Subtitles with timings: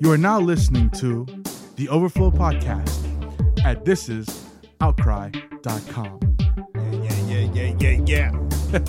[0.00, 1.26] You are now listening to
[1.76, 3.04] the Overflow Podcast
[3.64, 6.20] at thisisoutcry.com.
[6.76, 8.30] Yeah, yeah, yeah, yeah, yeah.
[8.70, 8.80] Yeah.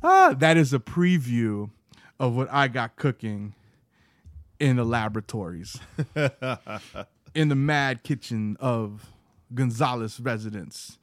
[0.00, 1.70] Ah, that is a preview
[2.20, 3.52] of what I got cooking
[4.60, 5.76] in the laboratories,
[7.34, 9.06] in the mad kitchen of
[9.52, 10.98] Gonzalez residence.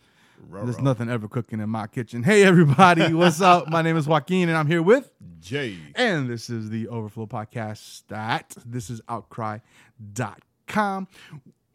[0.52, 2.24] There's nothing ever cooking in my kitchen.
[2.24, 3.70] Hey, everybody, what's up?
[3.70, 5.78] My name is Joaquin, and I'm here with Jae.
[5.96, 11.08] And this is the Overflow Podcast at this is outcry.com.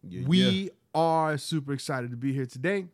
[0.03, 0.71] Yeah, we yeah.
[0.95, 2.87] are super excited to be here today.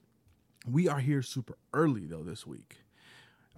[0.70, 2.78] We are here super early though this week.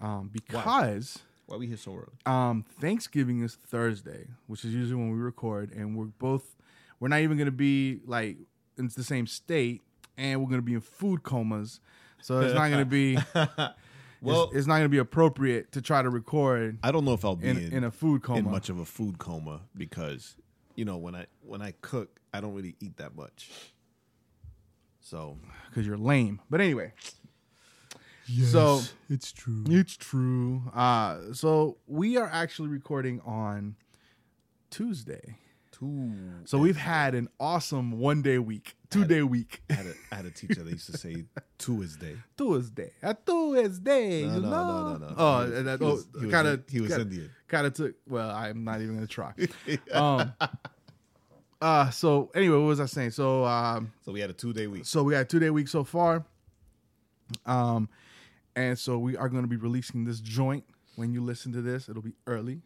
[0.01, 2.13] Um, because Why we here so early?
[2.27, 6.57] um, Thanksgiving is Thursday, which is usually when we record, and we're both
[7.01, 8.37] we're not even gonna be like
[8.77, 9.83] in the same state,
[10.17, 11.81] and we're gonna be in food comas.
[12.21, 13.17] So it's not gonna be
[14.21, 17.25] Well, it's, it's not gonna be appropriate to try to record I don't know if
[17.25, 18.39] I'll be in, in, in a food coma.
[18.41, 20.37] in much of a food coma because
[20.75, 23.51] you know when I when I cook, I don't really eat that much.
[25.01, 25.39] So
[25.71, 26.41] because you're lame.
[26.51, 26.93] But anyway,
[28.27, 29.65] Yes, so it's true.
[29.69, 30.63] it's true.
[30.75, 33.77] Uh, so we are actually recording on
[34.71, 35.39] Tuesday.
[35.73, 36.13] Two.
[36.45, 39.63] So we've had an awesome one day week, two day week.
[39.71, 41.25] I had, a, I had a teacher that used to say
[41.59, 42.17] Tuesday.
[42.37, 44.27] Tuesday, a Tuesday.
[44.27, 44.67] No, you no, know?
[44.67, 45.15] no, no, no.
[45.17, 47.31] Oh, He that he was- he was kind of in- he was Indian.
[47.49, 47.95] Kind of took.
[48.09, 49.33] Well, I'm not even gonna try.
[49.93, 50.33] um.
[51.61, 51.91] Uh.
[51.91, 53.11] So anyway, what was I saying?
[53.13, 53.93] So um.
[54.05, 54.85] So we had a two day week.
[54.87, 56.25] So we got a two day week so far.
[57.47, 57.89] Um,
[58.57, 60.65] and so we are going to be releasing this joint.
[60.97, 62.61] When you listen to this, it'll be early,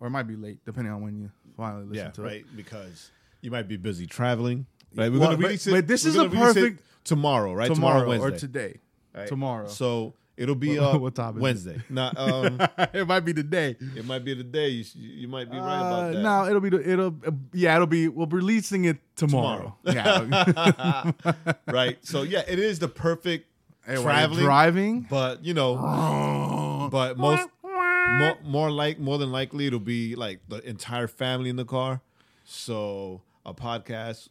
[0.00, 2.32] or it might be late, depending on when you finally listen Yeah, to right.
[2.32, 2.34] it.
[2.46, 3.10] Right, because
[3.40, 4.66] you might be busy traveling.
[4.94, 5.10] Right.
[5.12, 5.70] We're Well, gonna but- release it.
[5.72, 7.72] but this is a it perfect- tomorrow, right?
[7.72, 8.28] Tomorrow, Wednesday.
[8.28, 8.74] or today.
[9.14, 9.26] right?
[9.28, 9.68] tomorrow.
[9.68, 11.40] So it'll be What- uh, what time it?
[11.40, 11.80] Wednesday.
[11.90, 12.60] Not um.
[12.92, 13.76] it might be today.
[13.96, 14.68] It might be the day.
[14.68, 16.20] You, you might be right Uh, about that.
[16.22, 19.76] no, it'll be the, it'll uh, yeah, it'll be we'll be releasing it tomorrow.
[19.84, 21.10] Yeah,
[21.66, 21.98] right.
[22.04, 23.46] So yeah, it is the perfect
[23.86, 24.44] Hey, traveling.
[24.44, 25.06] driving.
[25.10, 30.58] But you know, but most more, more like more than likely it'll be like the
[30.68, 32.00] entire family in the car.
[32.44, 34.28] So a podcast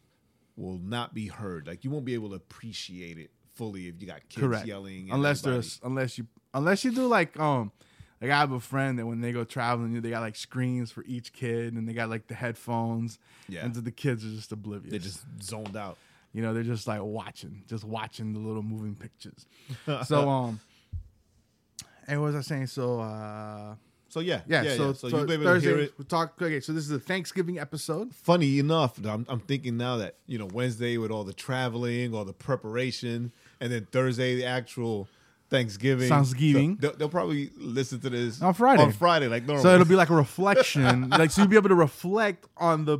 [0.56, 1.66] will not be heard.
[1.66, 4.66] Like you won't be able to appreciate it fully if you got kids Correct.
[4.66, 5.10] yelling.
[5.10, 7.72] Unless everybody- there's unless you unless you do like um
[8.20, 11.02] like I have a friend that when they go traveling, they got like screens for
[11.04, 13.18] each kid and they got like the headphones.
[13.48, 13.64] Yeah.
[13.64, 14.92] And so the kids are just oblivious.
[14.92, 15.96] they just zoned out.
[16.32, 19.46] you know, they're just like watching, just watching the little moving pictures.
[20.06, 20.60] so um
[22.06, 22.66] and what was I saying?
[22.68, 23.74] So uh
[24.12, 24.76] So yeah, yeah, yeah.
[24.76, 24.92] so, yeah.
[24.92, 25.94] so, you'll be able to Thursday hear it.
[25.98, 28.14] we talk okay, so this is a Thanksgiving episode.
[28.14, 32.26] funny enough, I'm, I'm thinking now that you know Wednesday with all the traveling, all
[32.26, 35.08] the preparation, and then Thursday the actual
[35.48, 36.10] Thanksgiving.
[36.10, 36.76] Thanksgiving.
[36.78, 38.82] So they'll, they'll probably listen to this On Friday.
[38.82, 39.62] On Friday, like normal.
[39.62, 42.98] So it'll be like a reflection, like so you'll be able to reflect on the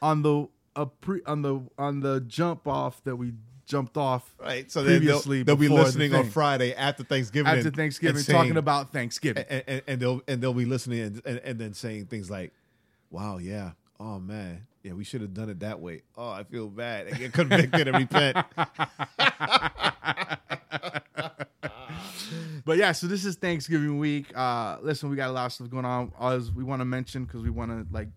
[0.00, 3.34] on the uh, pre, on the on the jump off that we
[3.66, 4.70] jumped off right.
[4.70, 6.30] So then they'll, they'll be before the listening on.
[6.30, 7.52] Friday after Thanksgiving.
[7.52, 9.44] after and- Thanksgiving, and saying- talking about Thanksgiving.
[9.48, 12.52] and, and, and they'll and they'll be listening and, and, and then saying things like,
[13.10, 16.02] "Wow, yeah, oh man, yeah, we should have done it that way.
[16.16, 17.08] Oh, I feel bad.
[17.08, 18.36] I get convicted and repent."
[22.64, 24.36] But yeah, so this is Thanksgiving week.
[24.36, 26.10] Uh, listen, we got a lot of stuff going on.
[26.20, 28.08] As we want to mention because we want to like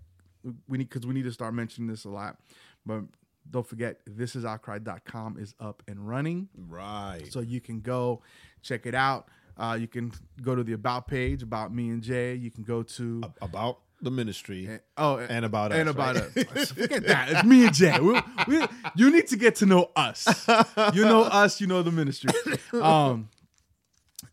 [0.67, 2.37] we need because we need to start mentioning this a lot.
[2.83, 3.03] But
[3.51, 6.49] don't forget, this is outcry.com is up and running.
[6.55, 7.23] Right.
[7.29, 8.21] So you can go
[8.61, 9.27] check it out.
[9.57, 10.11] Uh, you can
[10.41, 12.39] go to the about page about me and Jae.
[12.39, 14.79] You can go to about the ministry.
[14.97, 15.77] oh and about us.
[15.77, 16.57] and us, about right?
[16.57, 16.71] us.
[16.71, 17.29] Forget that.
[17.29, 17.99] It's me and Jae.
[18.47, 18.65] We, we,
[18.95, 20.47] you need to get to know us.
[20.93, 21.59] You know us.
[21.59, 22.31] You know the ministry.
[22.73, 23.29] Um,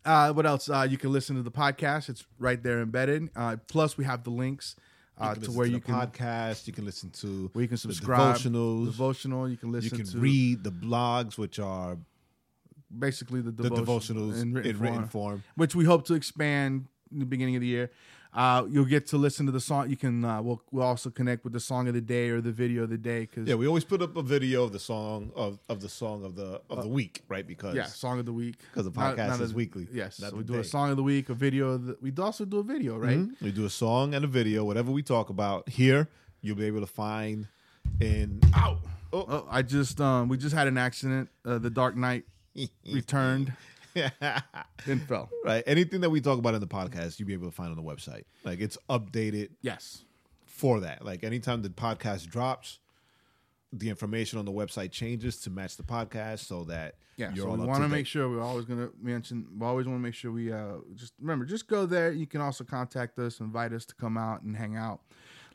[0.05, 0.69] uh, what else?
[0.69, 2.07] Uh, you can listen to the podcast.
[2.07, 3.29] It's right there embedded.
[3.35, 4.75] Uh, plus, we have the links
[5.19, 6.67] uh, to where to you can podcast.
[6.67, 8.35] You can listen to where you can subscribe.
[8.37, 8.85] devotionals.
[8.85, 9.49] Devotional.
[9.49, 9.97] You can listen.
[9.97, 11.97] you can read the blogs, which are
[12.97, 15.43] basically the, the devotionals in written, form.
[15.55, 17.91] which we hope to expand in the beginning of the year.
[18.33, 19.89] Uh, you'll get to listen to the song.
[19.89, 22.51] You can uh, we'll we'll also connect with the song of the day or the
[22.51, 25.31] video of the day because Yeah, we always put up a video of the song
[25.35, 27.47] of, of the song of the of the week, right?
[27.47, 30.31] Because yeah, song of the week because the podcast not is a- weekly, Yes, not
[30.31, 31.77] so we do a song of the week, a video.
[31.77, 33.17] The, we also do a video, right?
[33.17, 33.41] Mhm.
[33.41, 36.07] we do a song and a video, whatever we talk about here,
[36.41, 37.47] you'll be able to find
[38.01, 38.77] in Ow!
[39.13, 41.29] Oh, I just um we just had an accident.
[41.45, 42.25] Uh, the Dark Knight
[42.91, 43.53] returned
[45.07, 45.29] fell.
[45.43, 45.63] right.
[45.67, 47.83] Anything that we talk about in the podcast, you'll be able to find on the
[47.83, 48.23] website.
[48.43, 50.03] Like it's updated Yes.
[50.45, 51.03] for that.
[51.05, 52.79] Like anytime the podcast drops,
[53.73, 57.51] the information on the website changes to match the podcast so that Yeah, you're so
[57.51, 59.45] all we want to to make sure we're always going to mention.
[59.59, 62.11] We always want to make sure we uh just remember just go there.
[62.11, 65.01] You can also contact us, invite us to come out and hang out.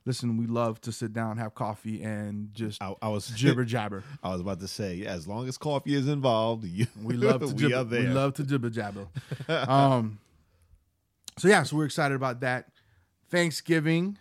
[0.05, 4.03] Listen, we love to sit down, have coffee, and just I, I was jibber jabber.
[4.23, 7.47] I was about to say, as long as coffee is involved, you, We love to
[7.49, 7.85] we jibber.
[8.01, 9.07] We love to jibber jabber.
[9.49, 10.19] um,
[11.39, 12.69] so yeah, so we're excited about that.
[13.31, 14.19] Thanksgiving.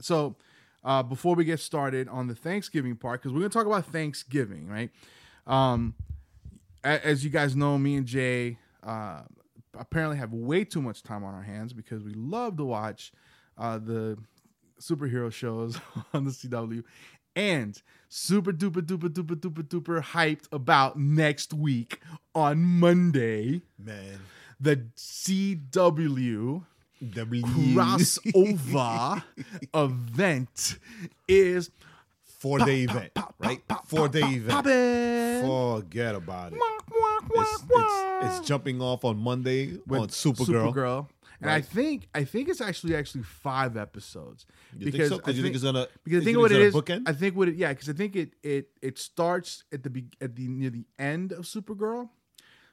[0.00, 0.36] So
[0.84, 4.68] uh, before we get started on the Thanksgiving part, because we're gonna talk about Thanksgiving,
[4.68, 4.90] right?
[5.46, 5.94] Um,
[6.84, 9.22] as you guys know, me and Jae uh,
[9.78, 13.12] apparently have way too much time on our hands because we love to watch
[13.56, 14.18] uh, the
[14.80, 15.78] superhero shows
[16.12, 16.82] on the CW
[17.36, 22.00] and super duper duper duper duper duper hyped about next week
[22.34, 24.20] on Monday man.
[24.60, 26.62] the CW
[27.12, 29.22] W crossover
[29.74, 30.78] event
[31.28, 31.70] is
[32.24, 33.60] four day event, right?
[33.86, 34.64] Four day event.
[35.44, 36.60] Forget about it.
[37.36, 40.72] It's, it's, it's jumping off on Monday with on Supergirl.
[40.72, 41.08] Supergirl.
[41.44, 44.46] And I think I think it's actually actually five episodes
[44.76, 45.20] You think so?
[45.24, 47.02] I you think it's gonna- because I think what it is bookend?
[47.08, 50.04] I think what it yeah because I think it it it starts at the be,
[50.20, 52.08] at the near the end of Supergirl,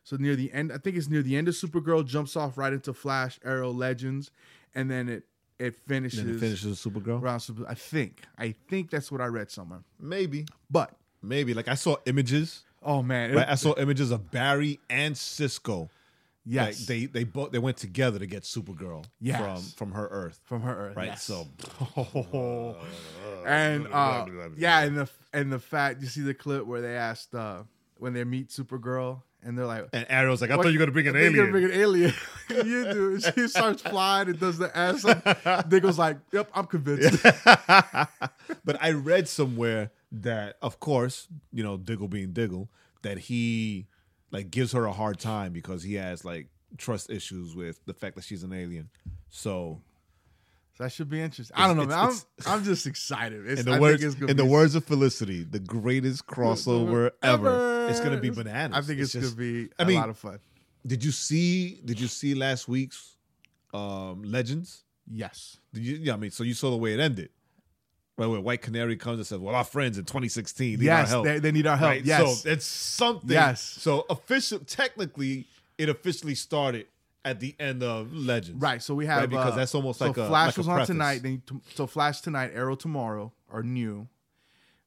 [0.03, 2.73] so near the end I think it's near the end of Supergirl jumps off right
[2.73, 4.31] into Flash Arrow Legends,
[4.73, 5.23] and then it
[5.59, 7.21] it finishes, Then it finishes Supergirl.
[7.21, 7.65] around Super.
[7.67, 11.53] I think I think that's what I read somewhere, Maybe, but maybe.
[11.53, 12.63] Like I saw images.
[12.81, 15.89] oh man, it- I saw images of Barry and Cisco.
[16.45, 19.73] Yes Like they they both they went together to get Supergirl Yes.
[19.73, 20.39] from from her Earth.
[20.45, 21.07] from her Earth Right.
[21.07, 21.23] yes.
[21.23, 21.47] So
[23.45, 24.25] and uh,
[24.57, 27.63] yeah, and the and the fact you see the clip where they asked uh,
[27.97, 30.85] when they meet Supergirl and they're like, and Arrow's like, I What- thought you were
[30.85, 31.51] gonna bring an "I think you're alien.
[31.53, 32.13] gonna bring an alien."
[32.67, 33.19] you do.
[33.19, 35.03] She starts flying and does the ass.
[35.03, 35.67] Up.
[35.69, 42.07] Diggle's like, "Yep, I'm convinced." but I read somewhere that, of course, you know, Diggle
[42.07, 42.69] being Diggle,
[43.01, 43.87] that he
[44.31, 46.47] like gives her a hard time because he has like
[46.77, 48.89] trust issues with the fact that she's an alien.
[49.29, 49.81] So,
[50.79, 51.55] that should be interesting.
[51.57, 52.09] I don't know, It's- man.
[52.09, 53.45] it's- I'm, I'm just excited.
[53.47, 57.47] It's, in the I words it's in the words of Felicity, the greatest crossover ever,
[57.49, 57.87] ever.
[57.89, 58.77] it's gonna be bananas.
[58.77, 60.39] I think it's, just- gonna be I a mean, lot of fun.
[60.87, 61.79] Did you see?
[61.85, 63.17] Did you see last week's
[63.73, 64.83] um Legends?
[65.11, 65.57] Yes.
[65.73, 65.97] Did you?
[65.97, 67.29] Yeah, I mean, so you saw the way it ended.
[68.29, 71.39] Where White Canary comes and says, "Well, our friends in 2016 need our help." they,
[71.39, 71.89] they need our help.
[71.91, 72.05] Right?
[72.05, 72.41] Yes.
[72.41, 73.29] So it's something.
[73.29, 73.61] Yes.
[73.61, 75.47] So official, technically,
[75.77, 76.87] it officially started
[77.23, 78.61] at the end of Legends.
[78.61, 80.59] Right, so we have Right, because uh, that's almost so like a- Flash like a
[80.59, 81.21] was on tonight.
[81.23, 84.07] Then t- so Flash tonight, Arrow tomorrow are new.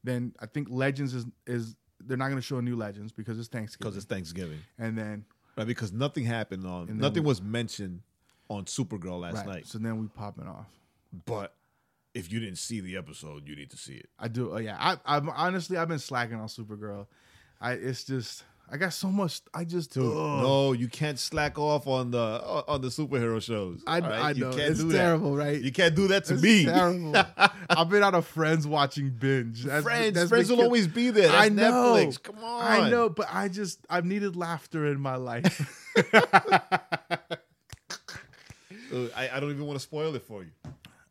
[0.02, 3.48] Then I think Legends is is they're not going to show new Legends because it's
[3.48, 3.90] Thanksgiving.
[3.90, 4.58] Because it's Thanksgiving.
[4.78, 5.24] and then
[5.56, 5.66] Right.
[5.66, 6.98] Because nothing happened on.
[6.98, 8.02] Nothing we- was mentioned
[8.48, 9.66] on Supergirl last right, night.
[9.66, 10.66] so then we popping off.
[11.26, 11.54] But
[12.14, 14.08] if you didn't see the episode, you need to see it.
[14.18, 14.52] I do.
[14.52, 17.06] Oh yeah, I I'm honestly I've been slacking on Supergirl.
[17.60, 19.42] I it's just I got so much.
[19.52, 20.42] I just Dude, ugh.
[20.42, 23.82] no, you can't slack off on the on the superhero shows.
[23.86, 24.12] I, right?
[24.12, 24.96] I know can't it's do that.
[24.96, 25.60] terrible, right?
[25.60, 26.64] You can't do that to It's me.
[26.64, 27.14] terrible.
[27.70, 29.64] I've been out of Friends watching binge.
[29.64, 31.28] That's, Friends, that's friends will kill- always be there.
[31.28, 31.94] That's I know.
[31.94, 32.22] Netflix.
[32.22, 32.62] Come on.
[32.64, 35.90] I know, but I just I've needed laughter in my life.
[39.16, 40.50] I, I don't even want to spoil it for you.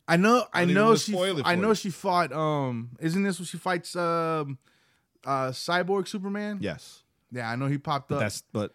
[0.06, 0.44] I know.
[0.52, 1.16] I know she.
[1.44, 1.74] I know you.
[1.74, 2.32] she fought.
[2.32, 3.96] Um, isn't this when she fights?
[3.96, 4.58] Um,
[5.24, 6.58] uh, Cyborg Superman.
[6.60, 8.20] Yes, Yeah, I know he popped up.
[8.20, 8.74] that's but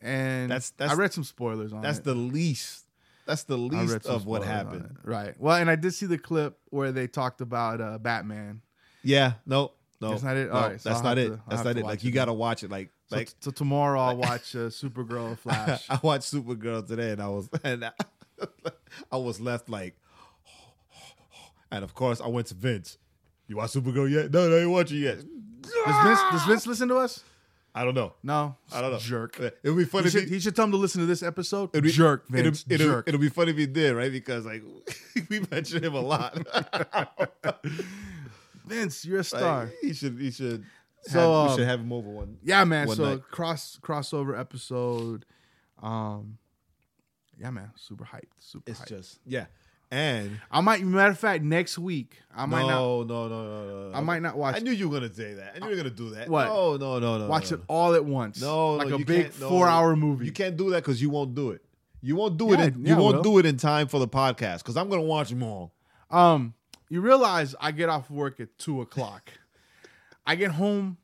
[0.00, 2.04] and that's- that's I read some spoilers on that's it.
[2.04, 2.84] the least.
[3.26, 4.96] That's the least of what happened.
[5.04, 5.34] Right.
[5.38, 8.62] Well, and I did see the clip where they talked about uh, Batman.
[9.02, 10.48] Yeah, no, no, That's not it?
[10.48, 11.28] No, All right, so that's I'll not it.
[11.30, 11.84] to- that's not it.
[11.84, 12.70] Like you got to watch it.
[12.70, 15.84] Like So, like so tomorrow I'll watch uh, Supergirl Flash.
[15.90, 17.90] I watched Supergirl today, and I was and I,
[19.12, 19.96] I was left like,
[21.70, 22.98] and of course I went to Vince.
[23.46, 24.30] You watch Supergirl yet?
[24.32, 25.16] No, no, I ain't watching yet.
[25.62, 27.24] Does Vince, does Vince listen to us?
[27.74, 28.14] I don't know.
[28.22, 28.56] No.
[28.72, 28.98] I don't know.
[28.98, 29.38] Jerk.
[29.38, 30.04] It would be funny.
[30.04, 31.70] He if should, he should tell him to listen to this episode.
[31.72, 32.64] it'd be- jerk, it'll- Vince.
[32.68, 33.08] It'll, jerk.
[33.08, 34.10] it'll be funny if he did, right?
[34.10, 34.62] Because like
[35.30, 36.36] we mentioned him a lot.
[38.66, 39.70] Vince, you're a Like, star.
[39.80, 40.18] he should.
[40.18, 40.64] He should.
[41.02, 42.38] So, have, we um, should have him over one.
[42.42, 42.88] Yeah, man.
[42.88, 43.22] one so night.
[43.30, 45.24] cross crossover episode.
[45.80, 46.38] Um,
[47.40, 47.70] yeah, man.
[47.76, 48.24] Super hyped.
[48.40, 48.88] Super It's hyped.
[48.88, 49.46] just yeah,
[49.90, 50.82] And I might.
[50.82, 52.68] Matter of fact, next week I might not.
[52.68, 53.96] no, no, no, no.
[53.96, 54.56] I might not watch.
[54.56, 55.54] I knew you were gonna say that.
[55.56, 56.28] I knew you were gonna do that.
[56.28, 56.44] What?
[56.46, 57.26] No, no, no, no.
[57.26, 58.40] watch it all at once.
[58.40, 60.26] No, like no, a big four-hour movie.
[60.26, 61.62] You can't do that because you won't do it.
[62.02, 62.60] You won't do it.
[62.60, 65.42] In, you won't do it in time for the podcast because I'm gonna watch them
[65.42, 65.72] all.
[66.10, 66.54] Um,
[66.90, 69.32] you realize I get off work at two o'clock.
[70.26, 70.98] I get home.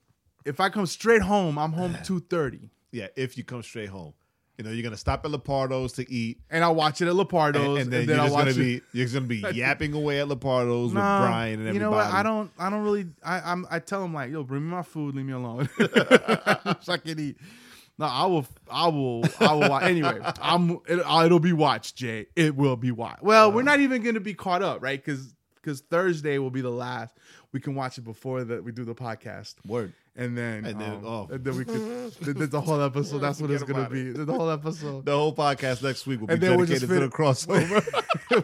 [0.45, 4.13] If I come straight home, I'm home two thirty, Yeah, if you come straight home,
[4.59, 7.57] you know you're gonna stop at Lepardo's to eat, and I'll watch it at Lepardo's,
[7.57, 8.83] and, and then, and then you're I just watch gonna it.
[8.93, 11.75] be you're gonna be yapping away at Lepardo's with Brian and everybody.
[11.75, 12.07] You know what?
[12.07, 12.51] I don't.
[12.59, 13.07] I don't really.
[13.23, 13.67] I, I'm.
[13.71, 15.15] I tell him like, yo, bring me my food.
[15.15, 15.69] Leave me alone.
[15.79, 17.37] so I can eat.
[17.99, 18.47] No, I will.
[18.71, 19.25] I will.
[19.41, 19.71] I will.
[19.71, 19.85] Watch.
[19.85, 20.81] Anyway, I'm.
[20.87, 22.27] It, it'll be watched, Jae.
[22.35, 23.23] It will be watched.
[23.23, 25.03] Well, we're not even going to be caught up, right?
[25.03, 27.17] Because because Thursday will be the last.
[27.53, 29.55] We can watch it before that we do the podcast.
[29.67, 29.93] Word.
[30.17, 31.29] And then, And then- um, oh.
[31.33, 32.13] and then we could.
[32.23, 33.19] th- th- the whole episode.
[33.19, 34.13] That's what it's gonna be.
[34.13, 35.05] The whole episode.
[35.05, 37.85] The whole podcast next week will be And then we'll dedicated to the crossover.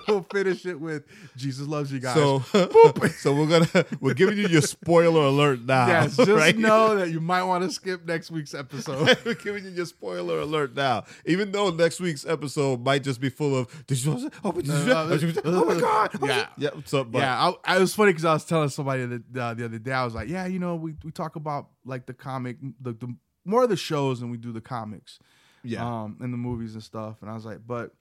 [0.08, 1.04] we'll finish it with
[1.36, 2.14] Jesus loves you guys.
[2.14, 2.40] So,
[3.18, 5.86] so we're gonna we're giving you your spoiler alert now.
[5.86, 6.58] yes, just right?
[6.58, 9.16] know that you might want to skip next week's episode.
[9.24, 11.04] we're giving you your spoiler alert now.
[11.24, 14.72] Even though next week's episode might just be full of did you oh, did you
[14.72, 16.46] know- oh my god Yeah.
[16.58, 19.54] yeah so but yeah, I, I was funny because I was telling somebody that uh,
[19.54, 19.92] the other day.
[19.92, 23.14] I was like, yeah, you know, we we talk about like the comic, the, the
[23.45, 25.19] more of the shows than we do the comics,
[25.62, 27.17] yeah um, and the movies and stuff.
[27.23, 27.93] And I was like, but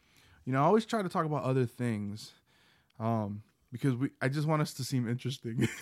[0.45, 2.31] you know, I always try to talk about other things,
[2.99, 5.67] um, because we I just want us to seem interesting.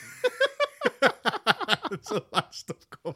[1.90, 3.16] There's a lot of stuff going.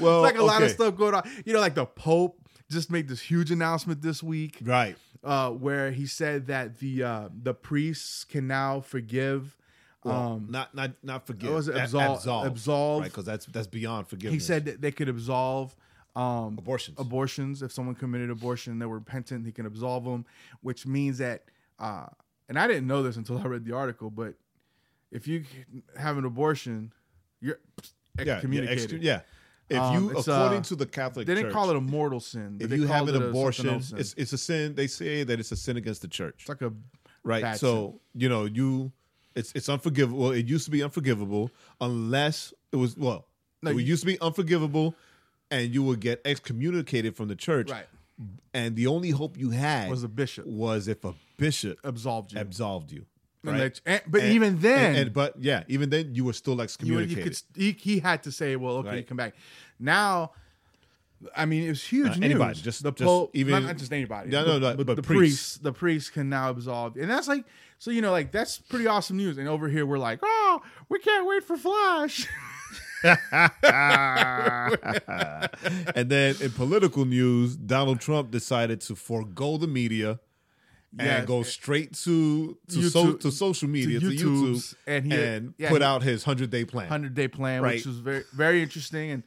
[0.00, 1.28] Well, it's like a lot of stuff going on.
[1.44, 4.58] You know, like the Pope just made this huge announcement this week.
[4.62, 4.96] right
[5.26, 9.56] uh, where he said that the uh, the priests can now forgive.
[10.06, 13.00] Well, um, not not not forgive was it A- absolve- absolve absolve?
[13.02, 14.34] right because that's that's beyond forgiveness.
[14.42, 15.74] he said that they could absolve
[16.14, 16.98] um, Abortions.
[16.98, 20.24] Abortions if someone committed abortion and they were repentant, he can absolve them,
[20.62, 21.44] which means that.
[21.78, 22.06] Uh,
[22.48, 24.32] and I didn't know this until I read the article, but
[25.12, 25.44] if you
[25.98, 26.92] have an abortion,
[27.40, 27.58] you're
[28.18, 29.02] yeah yeah, excommunicated.
[29.02, 29.20] yeah.
[29.68, 31.80] if Um, you it's, according uh, to the Catholic They didn't Church, call it a
[31.82, 32.56] mortal sin.
[32.60, 35.56] if you have an it abortion it's it's a sin they say that it's a
[35.56, 36.72] sin against the church it's like a
[37.24, 38.90] right so you know you
[39.36, 41.50] it's it's unforgivable well, it used to be unforgivable
[41.80, 43.26] unless it was well
[43.62, 44.94] No, it you- used to be unforgivable
[45.50, 47.86] and you would get excommunicated from the church right
[48.54, 52.40] and the only hope you had was a bishop was if a bishop absolved you.
[52.40, 53.04] absolved you
[53.44, 56.32] And right and- but And- even then, and, and- but yeah even then you were
[56.32, 59.06] still you, excommunicated you could he, he had to say, "Well, okay, you Right.
[59.06, 59.34] come back."
[59.78, 60.32] Now,
[61.34, 62.22] I mean, it was huge Uh, news.
[62.24, 64.30] anybody, just- the just Pope, even- not, not just anybody.
[64.30, 65.18] No, the, no, no, but the priests.
[65.18, 67.44] priests, the priests can now absolve, and that's like,
[67.78, 69.38] so you know, like that's pretty awesome news.
[69.38, 72.26] And over here, we're like, "Oh, we can't wait for Flash."
[75.94, 80.18] and then in political news donald trump decided to forego the media
[80.98, 85.68] and go straight to to, so, to social media to, YouTube's, YouTube and and, yeah,
[85.68, 86.88] put he- out his hundred day plan.
[86.88, 87.74] hundred day plan, Right.
[87.74, 89.22] which was very very interesting, and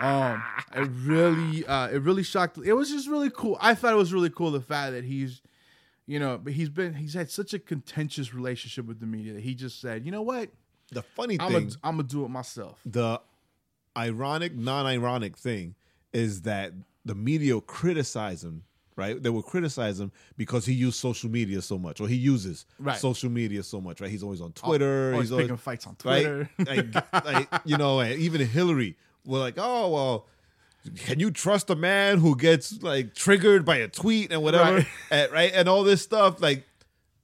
[0.00, 0.42] um,
[0.74, 2.58] it really uh, it really shocked.
[2.58, 3.56] It was just really cool.
[3.60, 5.40] I thought it was really cool the fact that he's,
[6.08, 9.42] you know, but he's been he's had such a contentious relationship with the media that
[9.44, 10.48] he just said, you know what,
[10.90, 12.80] The funny I'm thing, gonna I'm gonna do it myself.
[12.84, 13.20] the
[13.96, 15.74] ironic, non-ironic thing
[16.12, 16.72] is that
[17.04, 18.64] the media criticize him.
[18.96, 22.66] Right, they will criticize him because he used social media so much, or he uses
[22.80, 22.98] Right.
[22.98, 24.00] social media so much.
[24.00, 25.12] Right, he's always on Twitter.
[25.12, 26.24] Always he's always picking fights on right?
[26.24, 26.50] Twitter.
[26.66, 30.26] like, like, you know, even Hillary were like, oh well,
[30.88, 34.86] can you trust a man who gets like triggered by a tweet and whatever, Right.
[35.10, 35.52] and, right?
[35.54, 36.64] And all this stuff, like,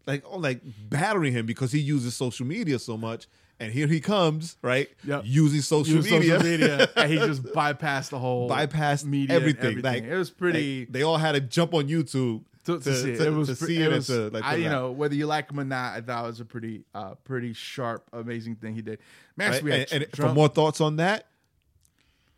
[0.07, 3.27] like, oh, like battering him because he uses social media so much.
[3.61, 4.89] And here he comes, right?
[5.05, 5.23] Yep.
[5.27, 9.43] Using social Use media, social media, and he just bypassed the whole bypassed media, and
[9.45, 9.81] everything.
[9.81, 10.81] Like it was pretty.
[10.81, 13.21] like, they all had to jump on YouTube to, to see it.
[13.21, 15.51] it was to see it it, was, to like I, you know, whether you like
[15.51, 18.83] him or not, I thought it was a pretty, uh, pretty sharp, amazing thing he
[18.83, 18.99] did.
[19.37, 19.63] Man, Right?
[19.63, 21.27] we had and, and for more thoughts on that,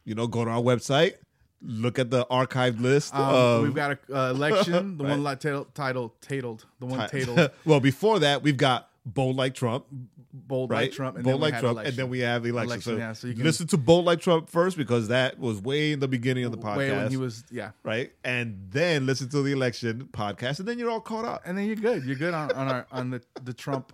[0.07, 1.15] you know, go to our website,
[1.61, 3.15] look at the archived list.
[3.15, 5.21] Um, of, we've got a uh, election, the one Right.
[5.21, 9.85] like titled, titled, titled, the one titled well, before that, we've got Bold Like Trump,
[10.33, 10.83] "Bold right?
[10.83, 11.89] Like Trump," and Bold then we Like Trump, election.
[11.91, 12.71] and then we have the election.
[12.71, 15.61] Election, so, yeah, so you can- listen to Bold Like Trump first because that was
[15.61, 17.71] way in the beginning of the podcast, way when he was, yeah.
[17.85, 18.13] right?
[18.25, 21.43] And then listen to the election podcast, and then you're all caught up.
[21.45, 22.05] And then you're good.
[22.05, 23.93] You're good on, on our on the the Trump,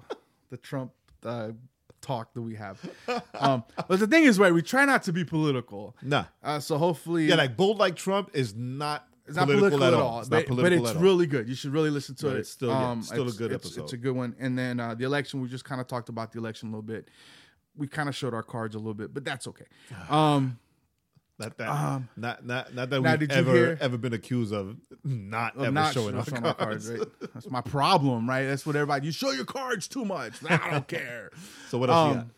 [0.50, 0.92] the Trump
[1.24, 1.50] uh,
[2.02, 2.78] talk that we have.
[3.34, 4.52] Um, but the thing is, right?
[4.52, 5.96] We try not to be political.
[6.02, 9.06] Nah, Uh, so hopefully, yeah, like Bold Like Trump is not.
[9.24, 10.18] It's not political, political, at all.
[10.20, 11.48] It's not but, political but it's really good.
[11.48, 12.34] You should really listen to But it.
[12.34, 13.82] Um, it's still- yeah, it's still a good it's- episode.
[13.84, 14.34] It's a good one.
[14.40, 16.82] And then uh, the election, we just kind of talked about the election a little
[16.82, 17.08] bit.
[17.76, 19.66] We kind of showed our cards a little bit, but that's okay.
[20.10, 20.58] Um,
[21.38, 25.56] Not that, Um, not not not that we've ever hear- ever been accused of not
[25.56, 26.90] of ever not showing our showing cards.
[26.90, 27.00] Right?
[27.34, 28.44] That's my problem, right?
[28.44, 29.06] That's what everybody.
[29.06, 30.34] You show your cards too much.
[30.48, 31.30] I don't care.
[31.70, 32.16] So what else?
[32.18, 32.30] Um,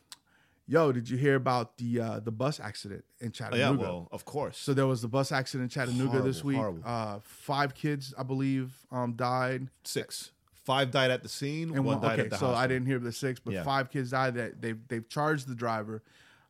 [0.69, 3.59] yo, did you hear about the uh, the bus accident in Oh, Chattanooga?
[3.59, 4.57] yeah, well, of course.
[4.59, 6.57] So there was the bus accident in Chattanooga this week.
[6.57, 6.83] horrible.
[6.85, 9.69] Uh, five kids, I believe, um, died.
[9.83, 10.31] Six,
[10.65, 12.63] five died at the scene, And one, one, died okay, at the so hospital.
[12.63, 13.65] I didn't hear the six, but Yeah.
[13.65, 14.35] five kids died.
[14.37, 16.03] That they've they've charged the driver.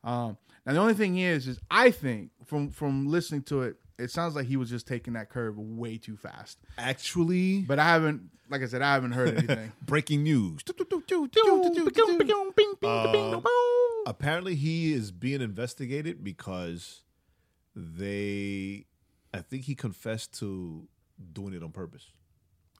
[0.04, 0.36] Um,
[0.66, 4.34] now the only thing is, is I think from from listening to it, it sounds
[4.34, 6.58] like he was just taking that curve way too fast.
[6.78, 9.72] Actually, But I haven't, like I said, I haven't heard anything.
[9.86, 10.62] breaking news.
[12.82, 13.40] Uh,
[14.06, 17.02] apparently, he is being investigated because
[17.74, 18.86] they,
[19.32, 20.86] I think he confessed to
[21.32, 22.06] doing it on purpose.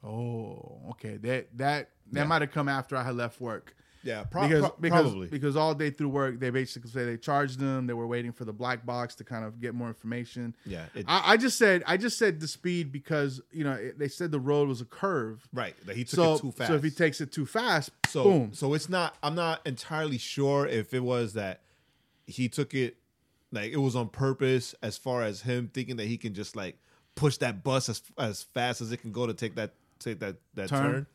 [0.03, 1.17] oh, okay.
[1.17, 2.25] That that that Yeah.
[2.26, 3.75] might have come after I had left work.
[4.04, 5.26] Yeah, pro- because pro- because probably.
[5.28, 7.87] because all day through work they basically say they charged them.
[7.87, 10.54] They were waiting for the black box to kind of get more information.
[10.66, 13.99] yeah, it, I, I just said I just said the speed because you know it,
[13.99, 15.49] they said the road was a curve.
[15.52, 15.75] right.
[15.87, 16.68] That he took So it too fast.
[16.68, 18.52] so if he takes it too fast, So boom.
[18.54, 19.16] so it's not.
[19.23, 21.62] I'm not entirely sure if it was that
[22.26, 22.96] he took it
[23.52, 26.76] like it was on purpose, as far as him thinking that he can just like
[27.14, 30.37] push that bus as as fast as it can go to take that take that
[30.54, 30.92] that Turn.
[30.92, 31.06] turn,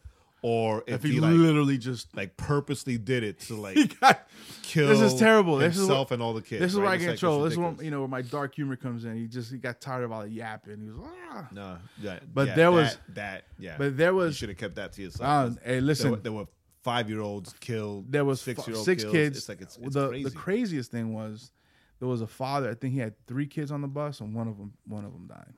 [0.41, 4.27] or if, If he, he, like literally just like purposely did it to like got
[4.63, 5.57] kill this is terrible.
[5.57, 6.61] This is himself what- and all the kids.
[6.61, 6.83] this is right?
[6.83, 7.41] where I get in like, trouble.
[7.43, 9.15] This is where you know where my dark humor comes in.
[9.17, 10.79] He just he got tired of all the yapping.
[10.81, 10.97] He was
[11.31, 11.47] ah.
[11.51, 13.43] No, yeah, But yeah, there was- that.
[13.57, 14.35] Yeah, But there was.
[14.35, 15.57] you should have kept that to yourself.
[15.57, 16.11] uh, hey listen.
[16.11, 16.47] were, there were
[16.83, 18.11] five year olds killed.
[18.11, 19.37] there was six-year-old six kids.
[19.39, 20.23] It's like it's, it's the crazy.
[20.23, 21.51] the craziest thing was
[21.99, 22.69] there was a father.
[22.69, 25.11] I think he had three kids on the bus, and one of them one of
[25.11, 25.53] them died.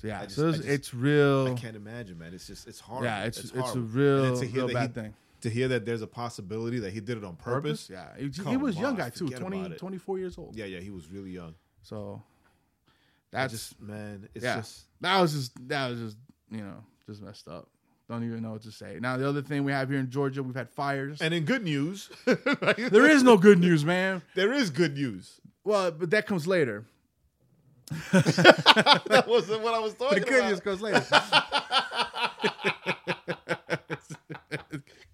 [0.00, 1.48] So yeah, just- so it's, just- it's real.
[1.48, 2.32] I can't imagine, man.
[2.32, 3.04] It's just it's hard.
[3.04, 5.14] Yeah, it's it's, a real to hear real bad he- thing.
[5.42, 7.86] To hear that there's a possibility that he did it on purpose.
[7.86, 7.90] Purpose?
[7.90, 10.56] Yeah, he, he was a young on, guy too, forget 20, 24 years old.
[10.56, 11.54] Yeah, yeah, he was really young.
[11.82, 12.20] So
[13.32, 14.56] I that's just man, it's yeah.
[14.56, 16.16] just that was just that was just
[16.50, 17.68] you know just messed up.
[18.08, 18.98] Don't even know what to say.
[19.00, 21.20] Now the other thing we have here in Georgia, we've had fires.
[21.20, 24.22] and in good news, there is no good news, man.
[24.34, 25.40] there is good news.
[25.64, 26.86] Well, but that comes later.
[28.12, 30.28] That wasn't what I was talking about.
[30.28, 30.50] The about.
[30.50, 31.06] news comes later.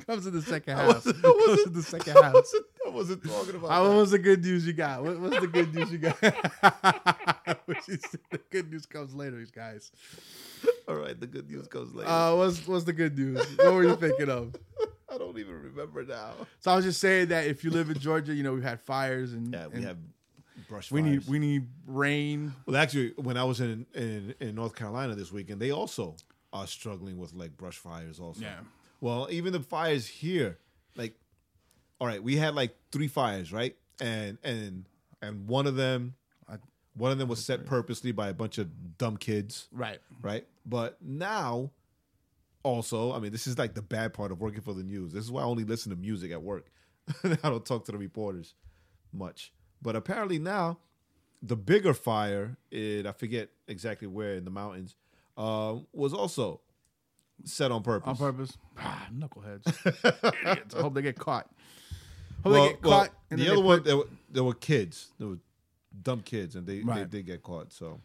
[0.07, 0.87] comes in the second half.
[0.87, 2.35] wasn't- Comes in the second I half.
[2.35, 3.71] wasn't, I wasn't talking about.
[3.83, 5.03] What was the good news you got?
[5.03, 6.21] What, what's the good news you got?
[7.67, 9.91] The good news comes later, guys.
[10.89, 12.09] All right, the good news comes later.
[12.09, 13.39] Uh, what's what's the good news?
[13.59, 14.55] What were you thinking of?
[15.11, 16.33] I don't even remember now.
[16.61, 18.81] So I was just saying that if you live in Georgia, you know we've had
[18.81, 19.97] fires and Yeah, we and have
[20.69, 21.13] brush we fires.
[21.13, 22.53] need we need rain.
[22.67, 26.17] Well, actually, when I was in, in in North Carolina this weekend, they also
[26.53, 28.21] are struggling with like brush fires.
[28.21, 28.61] Also, Yeah.
[29.01, 30.59] Well, even the fires here,
[30.97, 31.15] like,
[32.01, 33.77] all right, we had like three fires, right?
[34.01, 34.85] And and
[35.21, 36.15] and one of them,
[36.49, 36.59] I-
[36.95, 40.01] one of them was set purposely by a bunch of dumb kids, Right.
[40.23, 40.47] right?
[40.65, 41.71] But now,
[42.63, 45.13] also, I mean, this is like the bad part of working for the news.
[45.13, 46.71] This is why I only listen to music at work.
[47.25, 48.55] I don't talk to the reporters
[49.13, 49.53] much.
[49.85, 50.79] But apparently now,
[51.43, 54.97] the bigger fire, in, I forget exactly where in the mountains,
[55.37, 56.61] uh, was also
[57.45, 58.09] set on purpose.
[58.09, 58.57] On purpose.
[58.79, 59.67] Ah, knuckleheads.
[60.51, 60.75] Idiots.
[60.75, 61.49] I hope they get caught.
[62.43, 63.11] Hope Well, they get well, caught.
[63.31, 65.11] and the other one, there were, there were kids.
[65.19, 65.39] There were
[66.03, 67.09] dumb kids, and they, Right.
[67.11, 67.71] they did get caught.
[67.73, 68.01] So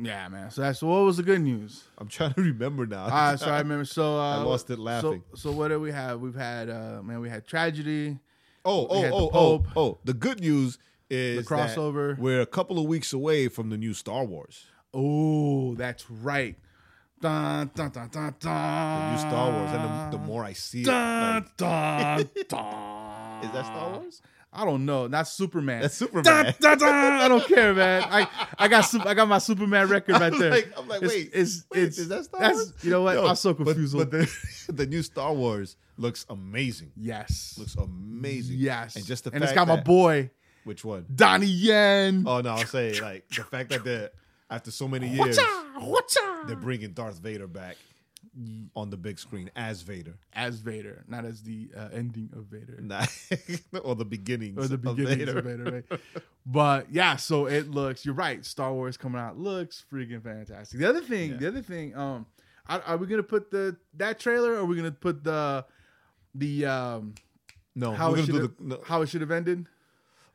[0.00, 0.50] Yeah, man.
[0.50, 1.84] So that's what was the good news?
[1.98, 3.04] I'm trying to remember now.
[3.04, 3.84] All right, so I remember.
[3.84, 5.22] So uh, I lost it laughing.
[5.34, 6.20] So, so what did we have?
[6.20, 8.18] We've had uh, man, we had tragedy.
[8.64, 9.98] Oh, We oh, oh, oh, oh.
[10.04, 10.78] The good news
[11.10, 12.18] is The crossover.
[12.18, 14.66] we're a couple of weeks away from the new Star Wars.
[14.94, 16.56] Oh, that's right.
[17.20, 19.12] Dun, dun, dun, dun, The dun.
[19.12, 19.70] new Star Wars.
[19.72, 23.40] And the, the more I see it, Dun, like, dun, dun.
[23.42, 24.22] is that Star Wars?
[24.52, 25.08] I don't know.
[25.08, 25.82] Not Superman.
[25.82, 26.24] That's Superman.
[26.24, 26.94] Dun, dun, dun.
[27.20, 28.02] I don't care, man.
[28.08, 28.26] I,
[28.58, 30.50] I got I got my Superman record right I'm there.
[30.50, 32.72] like- I'm like, wait, it's, wait, it's, is that Star Wars?
[32.82, 33.14] You know what?
[33.16, 33.96] Yo, I'm so but- confused.
[33.96, 34.30] But, the,
[34.72, 36.92] the new Star Wars looks amazing.
[36.96, 38.56] yes, Looks amazing.
[38.58, 40.30] yes, And just the and it's got my boy
[40.68, 41.06] Which one?
[41.14, 42.24] Donnie Yen.
[42.26, 44.10] Oh no, I'll say like the fact that they're
[44.50, 45.38] after so many years
[46.46, 47.76] they're bringing Darth Vader back
[48.76, 52.78] on the big screen as Vader, as Vader, not as the uh, ending of Vader.
[52.82, 53.08] not
[53.82, 55.38] or the beginnings or the of beginnings Vader.
[55.38, 56.00] of Vader, right?
[56.44, 58.04] But yeah, so it looks.
[58.04, 58.44] You're right.
[58.44, 60.78] Star Wars coming out looks freaking fantastic.
[60.78, 61.36] The other thing, Yeah.
[61.38, 62.26] the other thing, um,
[62.68, 64.52] are, are we gonna put the that trailer?
[64.52, 65.64] or Are we gonna put the
[66.34, 67.14] the um
[67.74, 68.64] No, how we're it should do have the.
[68.64, 68.80] No.
[68.84, 69.66] how it should have ended?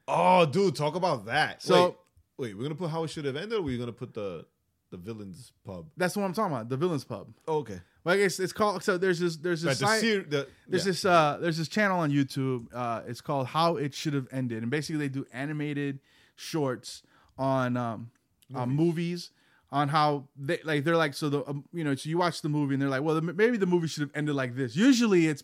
[0.08, 1.62] Oh, dude, talk about that.
[1.62, 1.98] So-
[2.38, 3.60] wait, wait, we're gonna put how it should have ended.
[3.60, 4.46] or We're gonna put the
[4.92, 5.88] the villains pub.
[5.98, 6.70] That's what I'm talking about.
[6.70, 7.34] The villains pub.
[7.48, 8.84] Oh, okay, Like it's it's called.
[8.84, 10.02] So there's this there's this the, site.
[10.02, 10.92] ser- the There's yeah.
[10.92, 12.68] this uh there's this channel on YouTube.
[12.72, 14.62] Uh it's called How It Should Have Ended.
[14.62, 16.00] And basically they do animated
[16.36, 17.02] shorts
[17.40, 18.12] on um
[18.54, 19.32] on movies
[19.74, 22.48] on how they like they're like so the um, you know so you watch the
[22.50, 25.44] movie and they're like well maybe the movie should have ended like this usually it's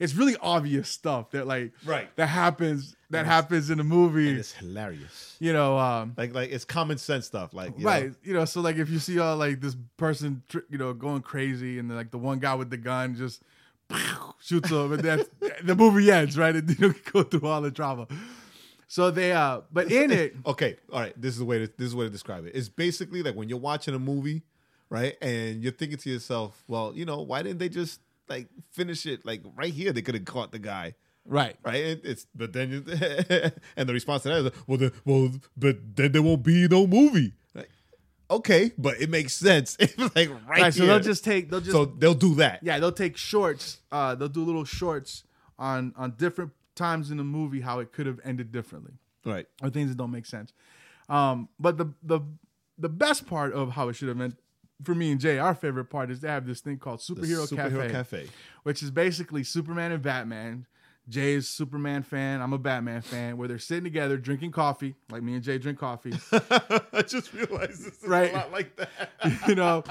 [0.00, 2.08] it's really obvious stuff that like Right.
[2.16, 5.36] that happens that happens in the movie And it's hilarious.
[5.40, 7.52] you know um Like like it's common sense stuff.
[7.54, 10.42] Like you know, right you know so like if you see all like this person
[10.70, 13.42] you know going crazy and like the one guy with the gun just
[14.40, 15.28] shoots him and that's
[15.64, 18.06] the movie ends right and you don't go through all the drama
[18.88, 21.20] so they uh but in it Okay, all right.
[21.20, 22.52] This is the way to this is the way to describe it.
[22.54, 24.42] It's basically like when you're watching a movie,
[24.90, 25.16] right?
[25.20, 29.24] And you're thinking to yourself, well, you know, why didn't they just like finish it
[29.26, 29.92] like right here?
[29.92, 30.94] They could have caught the guy.
[31.24, 32.84] right Right, It- it's but then you,
[33.76, 36.86] and the response to that is well, then, well, but then there won't be no
[36.86, 37.32] movie.
[37.54, 37.70] Like,
[38.30, 39.76] okay, but it makes sense.
[39.80, 42.60] It's like right, right so they'll just take they'll just so they'll do that.
[42.62, 45.24] yeah they'll take shorts uh they'll do little shorts
[45.58, 48.92] on on different times in the movie how it could have ended differently
[49.24, 49.46] Right.
[49.62, 50.52] or things that don't make sense.
[51.08, 52.20] Um, but the the
[52.78, 54.38] the best part of how it should have meant
[54.84, 57.90] for me and Jae, our favorite part is they have this thing called Superhero, Superhero
[57.90, 58.26] Cafe, Cafe.
[58.64, 60.66] which is basically Superman and Batman.
[61.10, 62.42] Jae is Superman fan.
[62.42, 63.36] I'm a Batman fan.
[63.38, 67.70] Where they're sitting together drinking coffee, like me and Jae drink coffee, I just realized
[67.86, 68.32] this is Right.
[68.32, 68.90] a lot like that.
[69.48, 69.82] you know.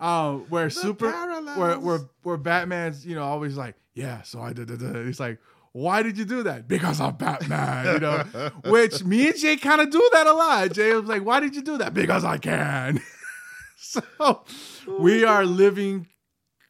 [0.00, 1.56] Um, where super, parallels.
[1.56, 4.22] where where where Batman's, you know, always like, yeah.
[4.22, 4.68] So I did.
[5.06, 5.38] He's like,
[5.74, 6.68] why did you do that?
[6.68, 8.50] Because I'm Batman, you know.
[8.66, 10.70] Which me and Jae kind of do that a lot.
[10.70, 11.92] Jae was like, why did you do that?
[11.92, 13.02] Because I can.
[13.76, 14.44] so
[15.00, 16.06] we are living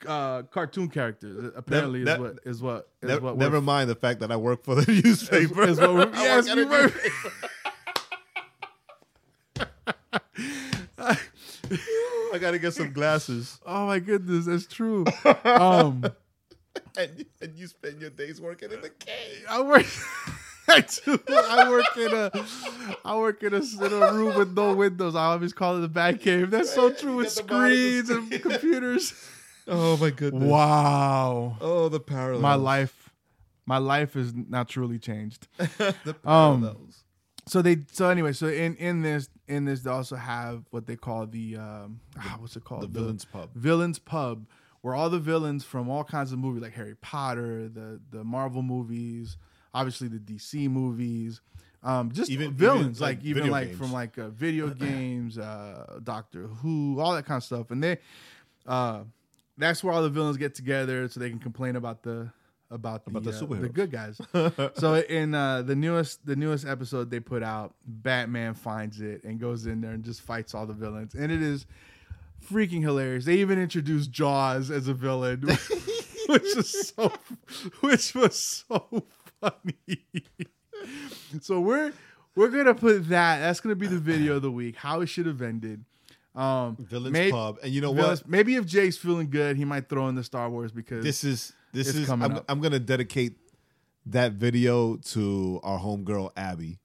[0.07, 1.53] uh, cartoon characters.
[1.55, 4.37] Apparently, is that- what is what is Never, what never mind the fact that I
[4.37, 5.62] work for the newspaper.
[5.64, 6.90] is what we're, I yes, you were.
[10.99, 13.61] I gotta get some glasses.
[13.67, 15.05] Oh my goodness, that's true.
[15.45, 16.05] Um,
[16.97, 19.45] And, and you spend your days working in the cave.
[19.51, 19.85] I work.
[20.69, 21.19] I do.
[21.29, 22.31] I work in a.
[23.05, 25.17] I work in a, in a room with no windows.
[25.17, 26.51] I always call it the bat cave.
[26.53, 29.29] That's so true with get the bottom of the screens and computers.
[29.67, 30.43] Oh my goodness.
[30.49, 32.43] Wow, Oh, the parallels.
[32.43, 33.11] my life,
[33.67, 35.49] my life is now truly changed.
[35.59, 37.03] the Um, parallels.
[37.47, 37.79] So they.
[37.91, 38.33] So anyway.
[38.35, 42.37] So in in this in this they also have what they call the um ah,
[42.39, 43.51] what's it called the villains pub.
[43.55, 44.47] Villains Pub,
[44.85, 48.61] where all the villains from all kinds of movies like Harry Potter, the the Marvel
[48.61, 49.38] movies,
[49.73, 51.40] obviously the DC movies,
[51.83, 53.79] um, just Even- villains even, like, like, even like games.
[53.79, 57.97] from like uh, video games, uh, Doctor Who, all that kind of stuff, and they,
[58.66, 59.05] uh,
[59.57, 62.31] that's where all the villains get together so they can complain about the
[62.70, 64.20] about the, About the uh, the good guys.
[64.79, 69.40] so in uh, the newest the newest episode they put out, Batman finds it and
[69.40, 71.64] goes in there and just fights all the villains, and it is
[72.51, 73.25] freaking hilarious.
[73.25, 75.40] They even introduced Jaws as a villain,
[76.29, 77.12] which was so
[77.81, 79.05] which was so
[79.40, 80.01] funny.
[81.40, 81.92] so we're
[82.35, 83.40] we're gonna put that.
[83.40, 84.77] That's gonna be the video of the week.
[84.77, 85.85] How it should have ended.
[86.35, 87.59] Um, Villains may- pub.
[87.62, 88.29] And you know Villains- what?
[88.31, 91.53] Maybe if Jake's feeling good, he might throw in the Star Wars because This is
[91.73, 92.44] this It's is coming I'm, up.
[92.49, 93.37] I'm gonna dedicate
[94.07, 96.81] that video to our homegirl Abby,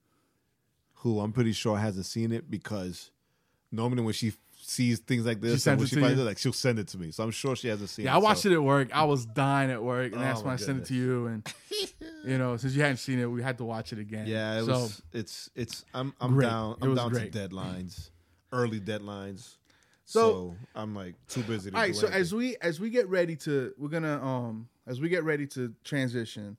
[0.94, 3.10] who I'm pretty sure hasn't seen it because
[3.72, 4.32] normally when she
[4.70, 6.22] sees things like this, sends and when it she to finds you?
[6.22, 7.10] it, like she'll send it to me.
[7.10, 8.06] So I'm sure she hasn't seen it.
[8.06, 8.16] Yeah, it.
[8.16, 8.88] I watched so- it at work.
[8.94, 11.26] I was dying at work, and Oh, that's when I sent it to you.
[11.26, 11.54] And
[12.24, 14.26] you know, since you hadn't seen it, we had to watch it again.
[14.26, 15.02] Yeah, it so was.
[15.12, 15.84] It's it's.
[15.92, 16.46] I'm I'm Great.
[16.46, 16.76] down.
[16.80, 17.32] I'm down great.
[17.32, 18.10] to deadlines,
[18.52, 19.56] early deadlines.
[20.04, 21.70] So- So, I'm like too busy.
[21.70, 21.94] To all right.
[21.94, 22.20] So anything.
[22.20, 25.72] as we as we get ready to, we're gonna um as we get ready to
[25.84, 26.56] transition.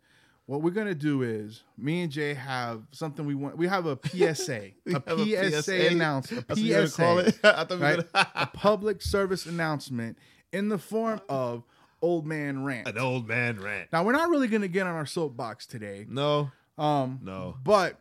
[0.51, 3.55] What we're gonna do is me and Jae have something we want.
[3.57, 5.87] We have a PSA, a have a PSA, PSA?
[5.91, 7.39] announcement, a what you're gonna PSA, call it?
[7.45, 8.11] I thought we right?
[8.13, 10.17] gonna- a public service announcement
[10.51, 11.63] in the form of
[12.01, 12.85] old man rant.
[12.85, 13.93] an old man rant.
[13.93, 16.05] Now we're not really gonna get on our soapbox today.
[16.09, 17.55] No, Um, no.
[17.63, 17.97] But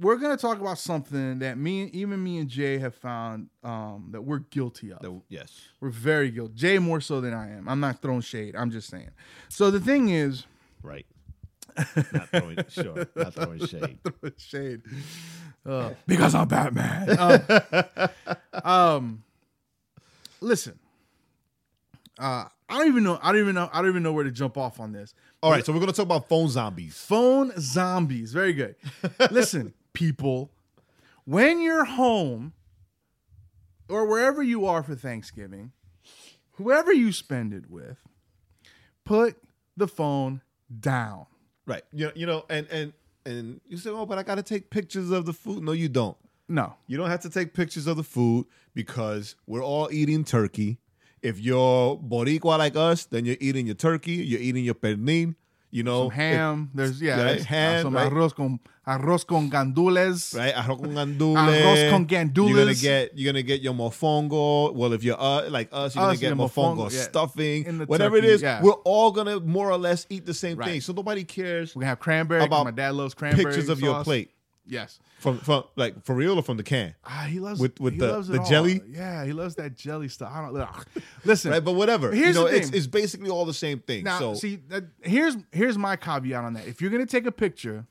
[0.00, 4.22] we're gonna talk about something that me, even me and Jae have found um, that
[4.22, 5.04] we're guilty of.
[5.04, 5.68] No, yes.
[5.80, 6.54] We're very guilty.
[6.54, 7.68] Jae more so than I am.
[7.68, 8.56] I'm not throwing shade.
[8.56, 9.10] I'm just saying.
[9.48, 10.46] So the thing is,
[10.82, 11.06] Right.
[12.12, 13.06] Not throwing sure.
[13.16, 13.98] Not throwing shade.
[14.36, 14.82] shade
[15.64, 17.16] Uh, because I'm Batman.
[18.54, 19.24] Um, um,
[20.40, 20.78] listen,
[22.18, 23.18] uh, I don't even know.
[23.22, 23.68] I don't even know.
[23.72, 25.14] I don't even know where to jump off on this.
[25.42, 26.96] All right, so we're gonna talk about phone zombies.
[26.96, 28.32] Phone zombies.
[28.32, 28.76] Very good.
[29.30, 30.50] Listen, people,
[31.24, 32.52] when you're home
[33.88, 35.72] or wherever you are for Thanksgiving,
[36.52, 37.98] whoever you spend it with,
[39.04, 39.36] put
[39.76, 40.42] the phone
[40.80, 41.26] down.
[41.66, 41.82] Right.
[41.92, 42.92] You know, you know, and and
[43.24, 45.62] and you say, oh, but I gotta take pictures of the food.
[45.62, 46.16] No, you don't.
[46.48, 46.74] No.
[46.86, 50.78] You don't have to take pictures of the food because we're all eating turkey.
[51.22, 55.36] If you're Boricua like us, then you're eating your turkey, you're eating your pernil,
[55.74, 56.70] You know, some ham.
[56.74, 58.12] There's yeah, right, there's, uh, ham, some right.
[58.12, 60.36] arroz con arroz con gandules.
[60.36, 60.54] right?
[60.54, 61.38] Arroz con gandules.
[61.38, 62.06] Arroz con
[62.46, 64.74] You're gonna get you're gonna get your mofongo.
[64.74, 67.00] Well, if you're uh, like us, you're Us, gonna get mofongo, mofongo, yeah.
[67.00, 68.42] stuffing, whatever turkey, it is.
[68.42, 68.62] yeah.
[68.62, 70.68] We're all gonna more or less eat the same Right.
[70.68, 72.44] thing, so nobody cares We're gonna have cranberry.
[72.44, 73.44] About my dad loves cranberry.
[73.46, 74.30] pictures of your plate
[74.66, 75.00] Yes.
[75.18, 77.98] from from like for real or from the can, Ah, he loves With- with he
[77.98, 78.46] the- the all.
[78.48, 78.80] jelly?
[78.88, 80.30] Yeah, he loves that jelly stuff.
[80.32, 80.86] I don't ugh.
[81.24, 81.50] listen.
[81.50, 81.64] right?
[81.64, 82.12] But whatever.
[82.12, 82.76] Here's you know, the it's thing.
[82.78, 84.04] it's basically all the same thing.
[84.04, 86.66] Now, so see, that, here's here's my caveat on that.
[86.68, 87.86] If you're gonna take a picture,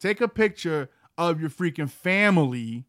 [0.00, 2.84] take a picture of your freaking family.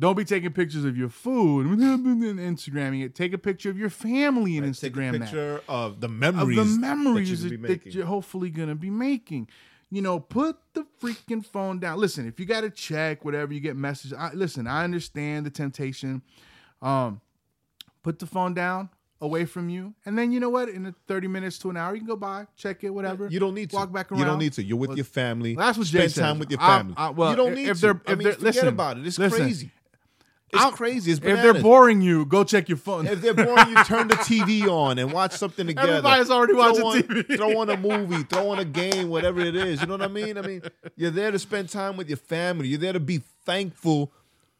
[0.00, 1.78] Don't be taking pictures of your food and
[2.38, 3.16] Instagramming it.
[3.16, 5.20] Take a picture of your family and take a Instagram that.
[5.22, 8.90] picture of the Of memories, the that memories you're that, that you're hopefully gonna be
[8.90, 9.48] making.
[9.90, 11.98] You know, put the freaking phone down.
[11.98, 14.12] Listen, if you got to check whatever you get messages.
[14.12, 16.20] I, listen, I understand the temptation.
[16.82, 17.20] Um,
[18.02, 20.68] put the phone down away from you, and then you know what?
[20.68, 23.28] In thirty minutes to an hour, you can go by, check it, whatever.
[23.28, 24.20] You don't need to walk back around.
[24.20, 24.62] You don't need to.
[24.62, 25.56] You're with Well, your family.
[25.56, 26.94] Well, that's what Jae Spend time with your family.
[26.96, 27.80] I- well, you don't need if to.
[27.80, 29.06] they're- I if mean, they're- forget listen, about it.
[29.06, 29.38] It's listen.
[29.40, 29.70] crazy.
[30.52, 31.10] It's I'm- crazy.
[31.12, 33.06] It's If they're boring you, go check your phone.
[33.06, 35.88] If they're boring, you turn the TV on and watch something together.
[35.94, 37.36] Everybody's already Throw watching on- TV.
[37.36, 39.80] Throw on a movie, throw on a game, whatever it is.
[39.82, 40.38] You know what I mean?
[40.38, 40.62] I mean,
[40.96, 42.68] you're there to spend time with your family.
[42.68, 44.10] You're there to be thankful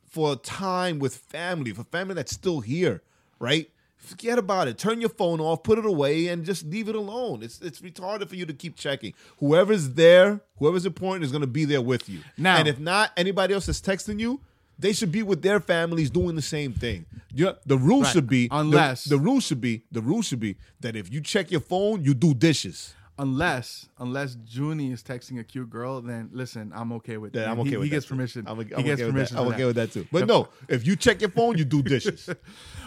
[0.05, 3.03] for time with family, for family that's still here,
[3.38, 3.70] right?
[3.96, 4.79] Forget about it.
[4.79, 7.42] Turn your phone off, put it away, and just leave it alone.
[7.42, 9.12] It's it's retarded for you to keep checking.
[9.38, 12.20] Whoever's there, whoever's important, is going to be there with you.
[12.37, 14.40] Now- and if not, anybody else is texting you.
[14.79, 17.07] They should be with their families doing the same thing.
[17.35, 18.12] Yeah, the rule Right.
[18.12, 21.21] should be the- Unless- the, rule should be the rule should be that if you
[21.21, 22.95] check your phone, you do dishes.
[23.21, 27.41] unless unless Junie is texting a cute girl, then listen, I'm okay with that.
[27.41, 28.45] Then I'm okay he, with he that gets permission.
[28.47, 29.37] I'm, he I'm gets okay with permission.
[29.37, 29.43] that.
[29.43, 30.07] I'm okay with that too.
[30.12, 32.29] But no, if you check your phone, you do dishes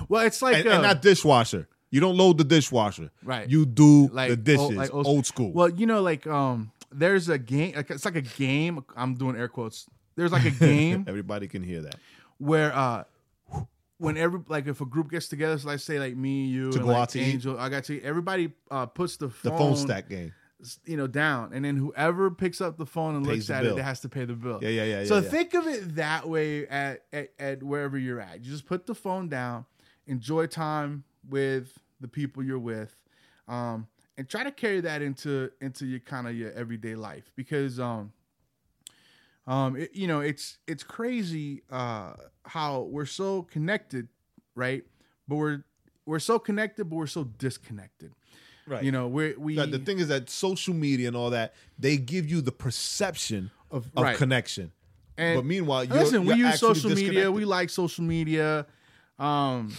[0.07, 1.67] Well, it's like and, uh, and not dishwasher.
[1.89, 3.11] You don't load the dishwasher.
[3.21, 3.49] Right.
[3.49, 4.61] You do like the dishes.
[4.61, 5.51] old, like old, school.
[5.51, 7.75] Well, you know, like um, there's a game.
[7.75, 8.85] Like, it's like a game.
[8.95, 9.87] I'm doing air quotes.
[10.15, 11.95] There's like a game Everybody can hear that.
[12.37, 13.03] where uh,
[13.97, 16.77] when every like if a group gets together, so let's say like me, you, To
[16.77, 17.33] and go like out to eat?
[17.33, 18.01] Angel, I got to.
[18.01, 20.33] Everybody uh puts the The phone, phone stack game.
[20.85, 23.73] you know, down, and then whoever picks up the phone and Pays looks at bill.
[23.73, 24.59] it, they has to pay the bill.
[24.61, 25.29] Yeah, yeah, yeah, So yeah, yeah.
[25.29, 28.43] think of it that way at, at at wherever you're at.
[28.43, 29.65] You just put the phone down,
[30.07, 32.95] enjoy time with the people you're with,
[33.47, 37.79] um, and try to carry that into into your kind of your everyday life because
[37.79, 38.11] um.
[39.47, 42.13] Um, it- you know, it's it's crazy uh,
[42.45, 44.07] how we're so connected,
[44.55, 44.83] right?
[45.27, 45.63] But we're
[46.05, 48.13] we're so connected, but we're so disconnected.
[48.67, 48.83] Right.
[48.83, 51.97] You know, we're, we the, the thing is that social media and all that they
[51.97, 54.17] give you the perception Of- of, right.
[54.17, 54.71] connection.
[55.17, 57.31] And but meanwhile, you're, listen, we you're use social media.
[57.31, 58.65] We like social media.
[59.19, 59.73] Um,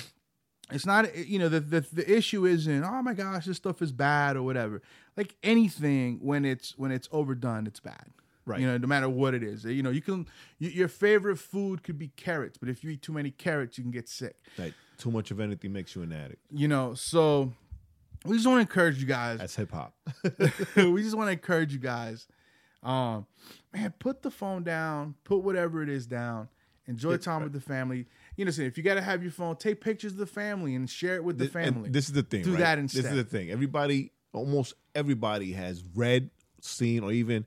[0.71, 3.93] it's not you know the, the the issue isn't oh my gosh this stuff is
[3.93, 4.83] bad or whatever.
[5.17, 8.07] Like anything when it's when it's overdone, it's bad.
[8.45, 8.61] Right.
[8.61, 9.65] You know, no matter what it is.
[9.65, 10.27] You know, you can
[10.59, 13.85] you, your favorite food could be carrots, but if you eat too many carrots, you
[13.85, 14.37] can get sick.
[14.59, 16.43] Like, too much of anything makes you an addict.
[16.51, 17.53] You know, so
[18.25, 19.39] we just want to encourage you guys.
[19.39, 19.95] That's hip hop.
[20.77, 22.27] we just want to encourage you guys.
[22.83, 23.27] Um,
[23.73, 26.49] man, put the phone down, put whatever it is down,
[26.87, 28.07] enjoy time with the family.
[28.37, 30.89] You know, if you got to have your phone, take pictures of the family and
[30.91, 31.91] share it with the family.
[31.91, 32.43] This is the thing.
[32.43, 32.61] Do right?
[32.61, 33.05] that instead.
[33.05, 33.51] This is the thing.
[33.51, 37.47] Everybody, almost everybody, has read, seen, or even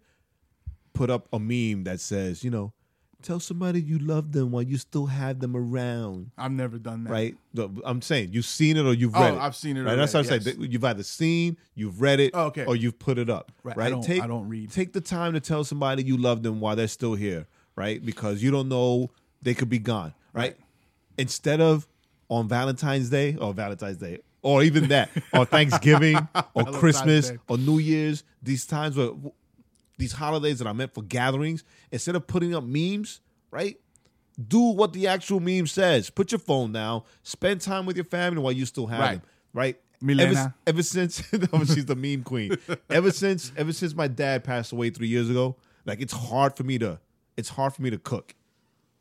[0.95, 2.73] put up a meme that says, you know,
[3.21, 6.31] tell somebody you love them while you still have them around.
[6.37, 7.09] I've never done that.
[7.11, 7.35] Right?
[7.83, 9.39] I'm saying you've seen it or you've Oh, read it.
[9.39, 9.95] I've seen it Right?
[9.95, 10.57] That's what I'm saying.
[10.71, 12.65] You've either seen, you've read it, Oh, okay.
[12.65, 13.51] or you've put it up.
[13.63, 13.77] Right.
[13.77, 13.87] Right?
[13.87, 14.71] I don't- I don't read.
[14.71, 17.47] Take the time to tell somebody you love them while they're still here.
[17.75, 18.03] Right?
[18.03, 19.09] Because you don't know
[19.41, 20.13] they could be gone.
[20.33, 20.55] Right?
[21.17, 21.87] Instead of
[22.29, 24.19] on Valentine's Day or Valentine's Day.
[24.41, 26.15] Or even that, or Thanksgiving,
[26.53, 29.09] or Christmas, or New Year's, these times where
[29.97, 33.79] these holidays that are meant for gatherings, instead of putting up memes, right?
[34.47, 36.09] Do what the actual meme says.
[36.09, 37.03] Put your phone down.
[37.23, 39.21] Spend time with your family while you still have Right.
[39.21, 39.29] them.
[39.53, 39.79] Right?
[40.01, 40.29] Milena.
[40.31, 41.23] Ever, ever since
[41.73, 42.57] she's the meme queen.
[42.89, 45.55] ever since ever since my dad passed away three years ago,
[45.85, 46.99] like it's hard for me to
[47.37, 48.35] it's hard for me to cook.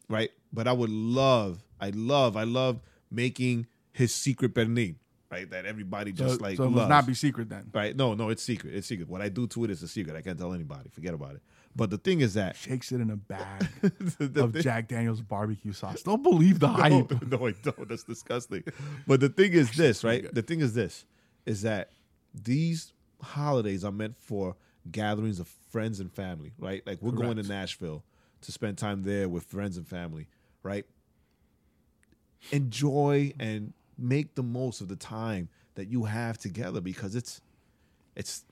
[0.08, 0.30] Right?
[0.52, 2.80] But I would love, I love, I love
[3.10, 4.94] making his secret pernil.
[5.30, 5.50] Right?
[5.50, 7.70] That everybody So, just like so it must not be secret then.
[7.72, 7.96] Right?
[7.96, 8.74] No, no, it's secret.
[8.74, 9.08] It's secret.
[9.08, 10.16] What I do to it is a secret.
[10.16, 10.90] I can't tell anybody.
[10.90, 11.42] Forget about it.
[11.76, 15.72] But the thing is that Shakes it in a bag of thing- Jack Daniels barbecue
[15.72, 16.02] sauce.
[16.02, 17.22] Don't believe the no, hype.
[17.26, 17.88] no, I don't.
[17.88, 18.62] That's disgusting.
[19.08, 20.32] But the thing is this, right?
[20.32, 21.04] The thing is this,
[21.46, 21.90] is that
[22.32, 24.54] these holidays are meant for
[24.92, 26.86] gatherings of friends and family, right?
[26.86, 28.04] Like we're going to Nashville
[28.42, 30.28] to spend time there with friends and family,
[30.62, 30.84] right?
[32.52, 37.40] Enjoy and make the most of the time that you have together because it's
[38.16, 38.44] it's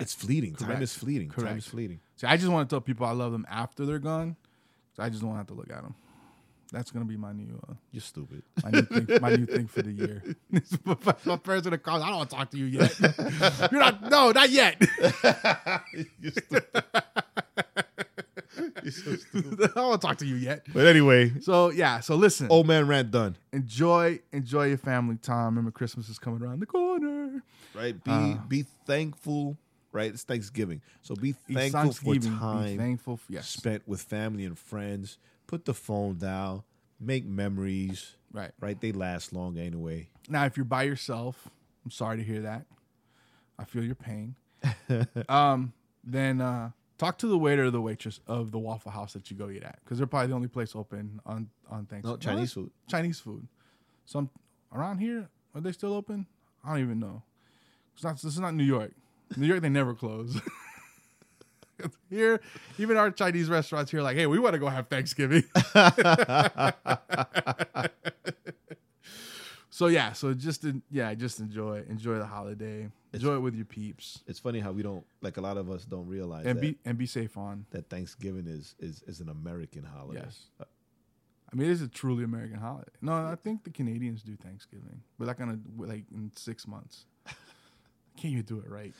[0.00, 0.54] It's fleeting.
[0.54, 1.30] Time is fleeting.
[1.30, 2.00] Time is fleeting.
[2.16, 4.36] See, I just want to tell people I love them after they're gone.
[4.96, 5.94] So I just don't have to look at them.
[6.72, 8.42] That's gonna be my new, uh, You're stupid.
[8.62, 10.22] my new thing, my new thing for the year.
[11.24, 12.98] my person that calls, I don't want to talk to you yet.
[13.72, 14.76] You're not, no, not yet.
[16.20, 16.64] You're stupid.
[18.82, 19.60] You're so stupid.
[19.76, 20.66] I don't talk to you yet.
[20.72, 23.36] But anyway, So yeah, so listen, old man rant done.
[23.52, 25.46] enjoy, enjoy your family time.
[25.46, 27.42] Remember, Christmas is coming around the corner.
[27.74, 28.02] Right?
[28.02, 28.34] Be Uh.
[28.48, 29.56] be thankful.
[29.92, 30.10] Right?
[30.12, 30.82] It's Thanksgiving.
[31.02, 32.20] So be thankful for Thanksgiving.
[32.32, 33.16] Be time thankful.
[33.16, 35.18] For, yes, spent with family and friends.
[35.46, 36.62] Put the phone down.
[37.00, 38.16] Make memories.
[38.32, 38.50] right.
[38.60, 38.78] Right?
[38.80, 40.10] They last long anyway.
[40.28, 41.48] Now, if you're by yourself,
[41.84, 42.66] I'm sorry to hear that.
[43.58, 44.34] I feel your pain.
[45.28, 45.72] um,
[46.04, 49.36] then uh, talk to the waiter or the waitress of the Waffle House that you
[49.36, 52.10] go eat at, because they're probably the only place open on on Thanksgiving.
[52.10, 52.70] No, Chinese food.
[52.88, 53.46] Chinese food.
[54.04, 54.30] Some
[54.72, 56.26] around here are they still open?
[56.64, 57.22] I don't even know.
[57.94, 58.14] It's not.
[58.14, 58.92] This is not New York.
[59.36, 60.40] New York, they never close.
[62.10, 62.40] here,
[62.78, 65.44] even our Chinese restaurants here, are like, hey, we want to go have Thanksgiving.
[69.78, 72.90] so yeah, so just en- yeah, just enjoy enjoy the holiday.
[73.12, 75.84] Enjoy it with your peeps, It's funny how we don't like a lot of us
[75.84, 77.64] don't realize and that, be and be safe on.
[77.70, 80.22] that Thanksgiving is is is an American holiday.
[80.24, 80.46] Yes.
[80.60, 82.90] I mean, it is a truly American holiday.
[83.00, 87.04] No, I think the Canadians do Thanksgiving, but like on a like in six months.
[88.16, 88.92] Can't you do it right?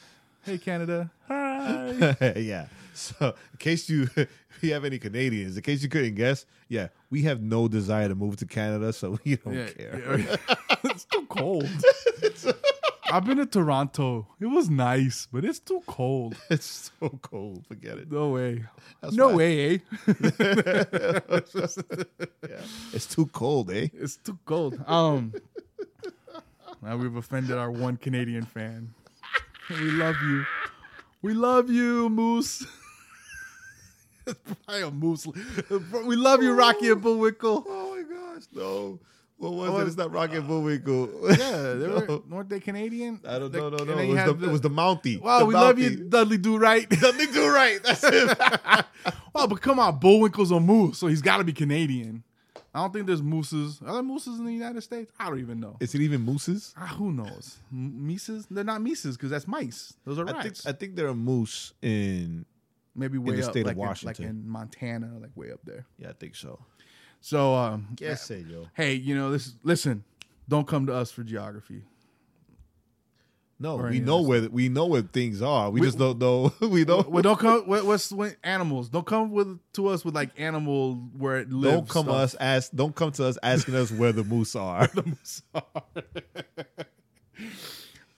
[0.45, 1.11] Hey, Canada.
[1.27, 2.17] Hi.
[2.37, 2.69] yeah.
[2.95, 6.89] So, in case you if you have any Canadians, in case you couldn't guess, yeah,
[7.11, 10.19] we have no desire to move to Canada, so we don't yeah, care.
[10.19, 10.37] yeah.
[10.85, 11.69] it's too cold.
[13.11, 14.27] I've been to Toronto.
[14.39, 16.37] It was nice, but it's too cold.
[16.51, 17.67] It's so cold.
[17.67, 18.11] Forget it.
[18.13, 18.65] No way.
[19.01, 19.79] That's no why- way, eh?
[22.49, 22.61] Yeah.
[22.93, 23.89] It's too cold, eh?
[23.95, 24.79] It's too cold.
[24.87, 25.33] Um,
[26.83, 28.95] now we've offended our one Canadian fan.
[29.71, 30.45] We love you.
[31.23, 32.67] We love you, Moose.
[34.27, 35.27] It's probably a moose.
[36.05, 37.65] We love you, Rocky and Bullwinkle.
[37.67, 38.99] Oh my gosh, no.
[39.39, 39.87] What was Oh, it?
[39.87, 41.09] It's not Rocket Bullwinkle.
[41.31, 42.25] Yeah, they were, No.
[42.29, 43.21] weren't they Canadian?
[43.25, 43.69] I don't know.
[43.71, 43.99] No, and no.
[43.99, 45.21] It was, had the, it was the Mountie.
[45.21, 46.89] Wow, The we love you, Dudley Do Right.
[46.91, 47.79] Dudley do right.
[47.83, 48.37] That's it.
[49.35, 52.25] Well, but come on, Bullwinkle's a moose, so he's got to be Canadian.
[52.75, 53.81] I don't think there's mooses.
[53.87, 55.13] Are there mooses in the United States?
[55.21, 55.77] I don't even know.
[55.81, 56.75] Is it even mooses?
[56.77, 57.59] Ah, who knows?
[57.73, 58.47] M- Mises?
[58.51, 59.95] They're not mises because that's mice.
[60.05, 60.67] Those are I think rats.
[60.67, 62.45] I think there are moose in.
[62.97, 64.25] Maybe way the up, state of like in- Washington.
[64.25, 65.87] like in Montana, like way up there.
[65.99, 66.59] Yeah, I think so.
[67.21, 68.67] So, um, Guess it, yo.
[68.75, 69.53] hey, you know this.
[69.63, 70.05] Listen,
[70.49, 71.83] don't come to us for geography.
[73.61, 75.69] No, Or we know where we know where things are.
[75.69, 76.53] We, We- just don't know.
[76.61, 77.11] We don't.
[77.11, 77.63] Well, don't come.
[77.67, 78.89] What's what, animals?
[78.89, 81.75] Don't come with to us with like animal where it lives.
[81.75, 82.15] Don't come stuff.
[82.17, 82.71] us ask.
[82.73, 84.89] Don't come to us asking us where the moose are.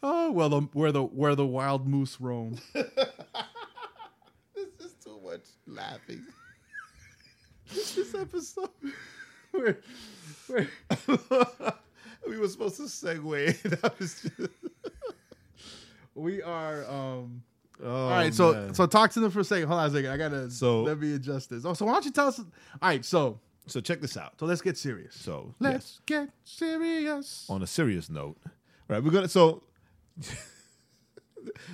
[0.03, 2.57] Oh well, the, where the where the wild moose roam.
[2.73, 2.87] this
[4.81, 6.25] is too much laughing.
[7.75, 8.69] This episode.
[9.53, 9.79] Where,
[10.47, 10.69] where,
[12.29, 13.61] we were supposed to segue.
[13.83, 14.51] That was just-
[16.15, 16.85] we are.
[16.89, 17.43] um
[17.83, 18.75] Oh, All right, so man.
[18.75, 19.67] so talk to them for a second.
[19.69, 20.11] Hold on a second.
[20.11, 21.65] I gotta So- let me adjust this.
[21.65, 22.39] Oh, so why don't you tell us?
[22.39, 22.47] All
[22.83, 24.35] right, so so check this out.
[24.39, 25.15] so let's get serious.
[25.15, 27.47] So let's yes, get serious.
[27.49, 28.37] on a serious note,
[28.89, 29.03] right?
[29.03, 29.63] We're gonna so.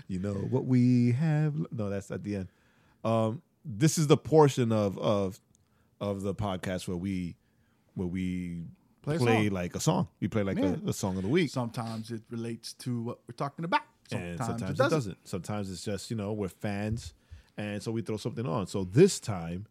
[0.09, 1.55] you know what we have?
[1.73, 2.49] No, that's at the end.
[3.05, 5.41] Um, this is the portion of of
[6.01, 7.37] of the podcast where we
[7.95, 8.65] where we
[9.03, 10.09] Play play, like a song.
[10.21, 10.75] We play like Yeah.
[10.85, 11.51] a, a song of the week.
[11.51, 13.83] Sometimes it relates to what we're talking about.
[14.11, 14.97] and Sometimes, sometimes it it doesn't.
[14.99, 15.29] doesn't.
[15.29, 17.15] Sometimes it's just you know we're fans,
[17.57, 18.67] and so we throw something on.
[18.67, 19.67] So this time,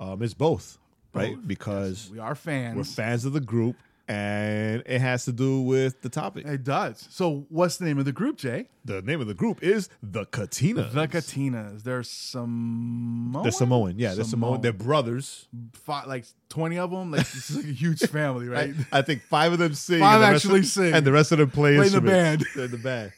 [0.00, 0.78] um, it's both,
[1.14, 1.36] right?
[1.36, 1.46] Both.
[1.46, 2.76] Because We are fans.
[2.76, 3.76] we're fans of the group,
[4.10, 6.44] and it has to do with the topic.
[6.44, 7.06] It does.
[7.10, 8.66] So what's the name of the group, Jae?
[8.84, 10.90] The name of the group is the Katina.
[10.92, 11.84] The Katinas.
[11.84, 13.44] They're Samoan.
[13.44, 13.98] They're Samoan.
[13.98, 14.62] Yeah, they're Samoan.
[14.62, 15.46] They're brothers.
[15.74, 17.12] Fi- like twenty of them.
[17.12, 18.74] Like this is like a huge family, right?
[18.90, 20.00] I, I think five of them sing.
[20.00, 20.92] Five and the rest actually of, sing.
[20.94, 22.44] and the rest of them play, Play in the band.
[22.56, 23.12] They're in the band.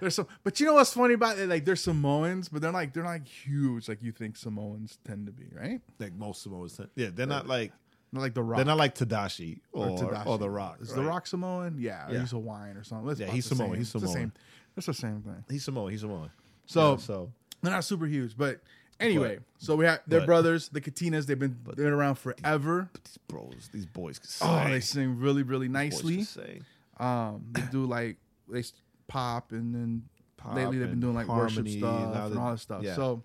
[0.00, 1.48] There's some, but you know what's funny about it?
[1.48, 5.26] Like they're Samoans, but they're like they're not like huge like you think Samoans tend
[5.26, 5.80] to be, right?
[5.98, 6.80] Like most Samoans.
[6.94, 7.72] Yeah, they're not like
[8.12, 8.56] Not like the Rock.
[8.58, 10.38] they're not like Tadashi or, or, Tadashi.
[10.38, 10.78] the Rock.
[10.82, 10.96] Is right?
[10.96, 11.76] the Rock Samoan?
[11.78, 12.20] Yeah, Yeah.
[12.20, 13.10] he's Hawaiian or something.
[13.10, 13.70] It's Yeah, he's the Samoan.
[13.70, 13.78] same.
[13.78, 14.14] He's It's the Samoan.
[14.16, 14.32] same.
[14.76, 15.44] It's the same thing.
[15.50, 15.90] He's Samoan.
[15.90, 16.30] He's Samoan.
[16.66, 18.60] So, Yeah, so they're not super huge, but
[19.00, 19.38] anyway.
[19.58, 21.26] so we have they're brothers, the Katinas.
[21.26, 22.88] They've been they've been around forever.
[23.04, 24.48] these bros, these boys can sing.
[24.48, 26.16] Oh, they sing really really Boys nicely.
[26.16, 26.64] can sing.
[26.98, 28.16] Um, they do like
[28.48, 28.62] they
[29.08, 30.02] pop and then
[30.36, 32.82] Pop lately they've been doing like worship harmony, stuff now and all that stuff.
[32.82, 32.94] yeah.
[32.94, 33.22] So,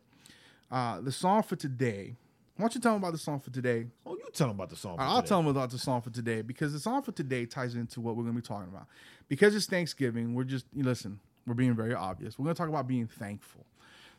[0.72, 2.16] uh, the song for today.
[2.58, 3.86] Why don't you tell them about the song for today?
[4.04, 4.98] Oh, you tell them about the song.
[4.98, 5.28] for I'll today.
[5.28, 8.16] tell them about the song for today because the song for today ties into what
[8.16, 8.88] we're going to be talking about.
[9.28, 11.20] Because it's Thanksgiving, we're just you listen.
[11.46, 12.38] We're being very obvious.
[12.38, 13.66] We're going to talk about being thankful.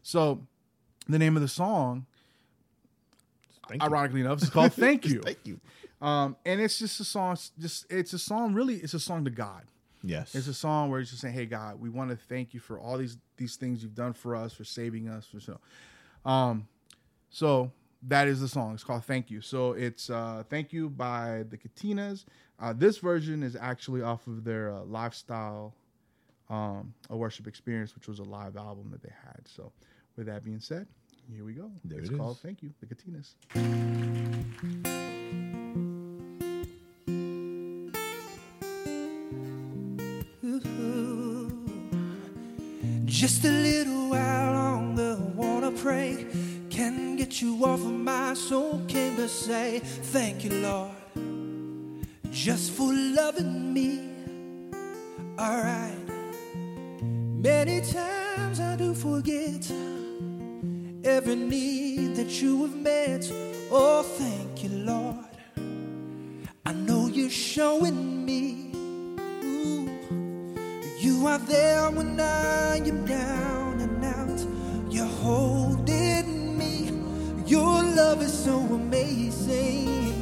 [0.02, 0.46] So,
[1.08, 2.06] the name of the song,
[3.82, 5.60] ironically enough, is called "Thank You." Thank you.
[6.00, 7.36] Um, and it's just a song.
[7.58, 8.54] Just it's a song.
[8.54, 9.64] Really, it's a song to God.
[10.04, 10.36] Yes.
[10.36, 12.78] It's a song where it's just saying, "Hey God, we want to thank you for
[12.78, 15.58] all these these things you've done for us, for saving us, for so."
[16.24, 16.68] Um,
[17.30, 17.72] so
[18.02, 18.74] that is the song.
[18.74, 22.24] It's called "Thank You." So it's uh, "Thank You" by the Katinas.
[22.60, 25.74] Uh, this version is actually off of their uh, lifestyle,
[26.50, 29.46] um, a worship experience, which was a live album that they had.
[29.46, 29.72] So,
[30.16, 30.86] with that being said,
[31.32, 31.70] here we go.
[31.84, 32.42] There it's it called is.
[32.42, 33.34] "Thank You," the Katinas.
[43.06, 44.47] Just a little while longer, wanna pray.
[47.40, 48.82] You off of my soul.
[48.88, 50.90] Came to say thank you, Lord,
[52.32, 54.00] just for loving me.
[55.38, 55.94] Alright.
[57.00, 59.70] Many times I do forget
[61.04, 63.30] every need that you have met.
[63.70, 65.16] Oh, thank you, Lord.
[66.66, 68.72] I know you're showing me.
[70.98, 74.26] You are there when I am down and out.
[74.26, 74.96] Me.
[74.96, 75.06] Your
[77.98, 80.14] love is so amazing.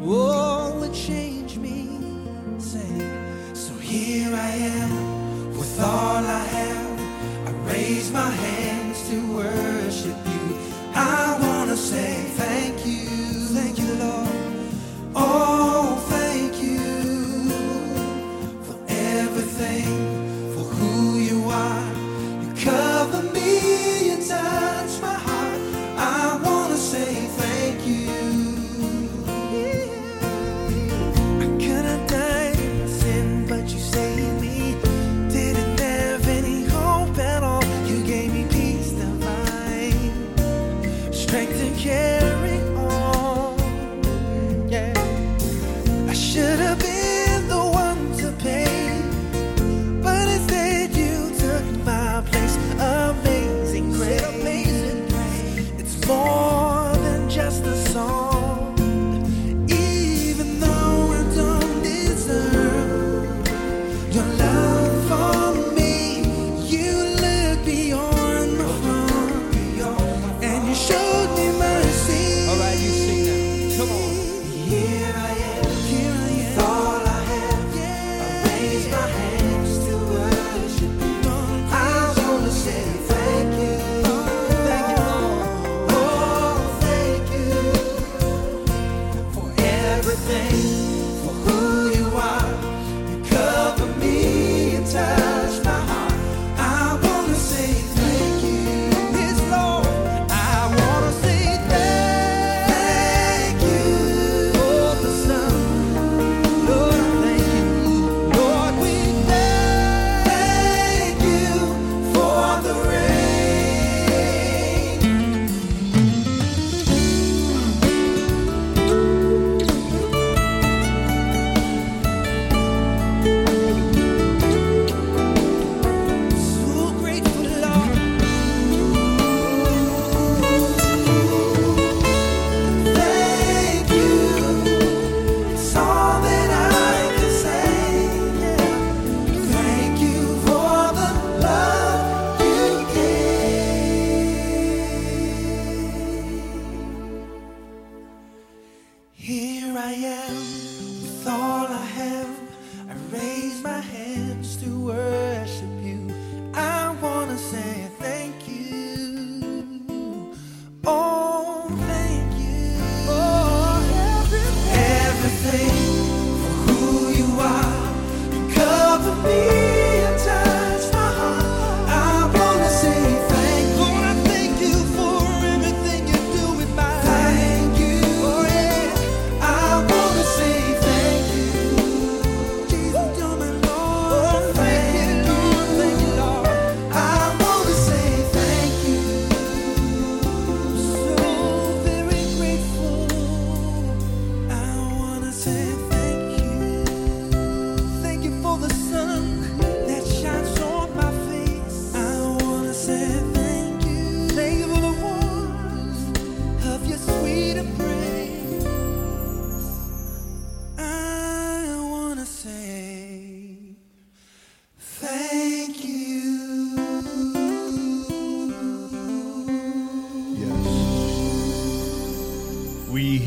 [0.00, 0.67] Oh,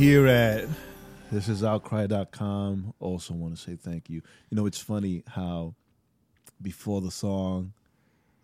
[0.02, 0.68] here at
[1.32, 4.24] this is outcry.com also want to say thank you.
[4.50, 5.76] You know it's funny how
[6.60, 7.74] before the song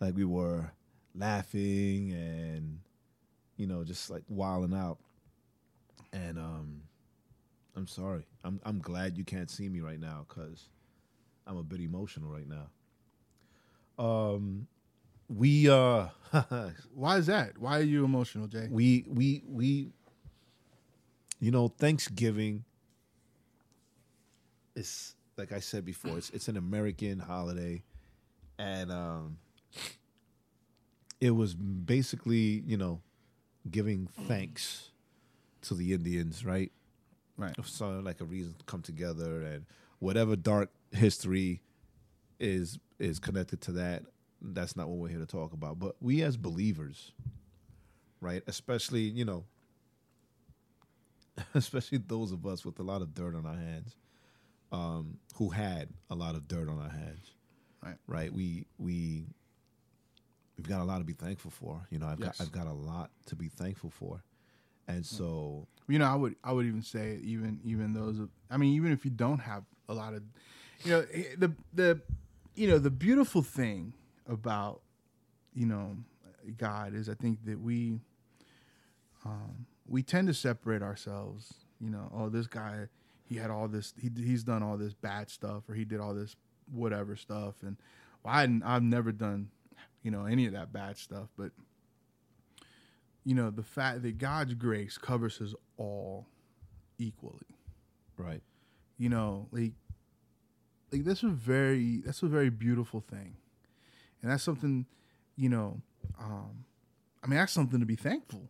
[0.00, 0.70] like we were
[1.16, 2.78] laughing and
[3.56, 4.98] you know just like wilding out.
[6.12, 6.82] And um
[7.76, 8.24] I'm sorry.
[8.44, 10.68] I'm I'm glad you can't see me right now cuz
[11.46, 12.68] I'm a bit emotional right now.
[14.04, 14.66] Um
[15.28, 16.08] we uh
[16.94, 17.58] Why is that?
[17.58, 18.70] Why are you emotional, Jae?
[18.70, 19.90] we we we
[21.40, 22.64] you know thanksgiving
[24.74, 27.82] is like i said before it's it's an american holiday
[28.58, 29.38] and um
[31.20, 33.00] it was basically you know
[33.70, 34.90] giving thanks
[35.62, 36.72] to the indians right
[37.36, 37.54] Right.
[37.64, 39.64] so like a reason to come together and
[40.00, 41.62] whatever dark history
[42.40, 44.02] is is connected to that
[44.42, 47.12] that's not what we're here to talk about but we as believers
[48.20, 49.44] right especially you know
[51.54, 53.94] especially those of us with a lot of dirt on our hands
[54.72, 57.32] um who had a lot of dirt on our hands
[57.84, 57.96] Right.
[58.08, 59.26] right we we
[60.56, 62.38] we've got a lot to be thankful for you know i've Yes.
[62.38, 64.22] got i've got a lot to be thankful for
[64.88, 68.20] and so You know, I would I would even say even even those
[68.50, 70.22] I mean even if you don't have a lot of
[70.84, 72.00] you know eh, the the
[72.54, 73.94] you know the beautiful thing
[74.28, 74.80] about
[75.54, 75.96] you know
[76.56, 78.00] God is I think that we
[79.24, 82.88] um we tend to separate ourselves, you know, oh this guy
[83.24, 86.14] he had all this he he's done all this bad stuff or he did all
[86.14, 86.36] this
[86.70, 87.76] whatever stuff and
[88.22, 89.50] well, I I've never done
[90.02, 91.50] you know any of that bad stuff, but
[93.28, 96.26] you know the fact that God's grace covers us all
[96.98, 97.58] equally.
[98.16, 98.40] right
[98.96, 99.72] You know, like
[100.90, 103.36] like that's a very that's a very beautiful thing,
[104.22, 104.86] and that's something
[105.36, 105.82] you know.
[106.18, 106.64] Um,
[107.22, 108.48] I mean, that's something to be thankful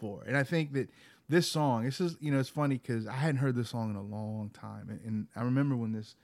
[0.00, 0.88] for, and I think that
[1.28, 1.84] this song.
[1.84, 4.48] This is you know it's funny because I hadn't heard this song in a long
[4.48, 6.14] time, and, and I remember when this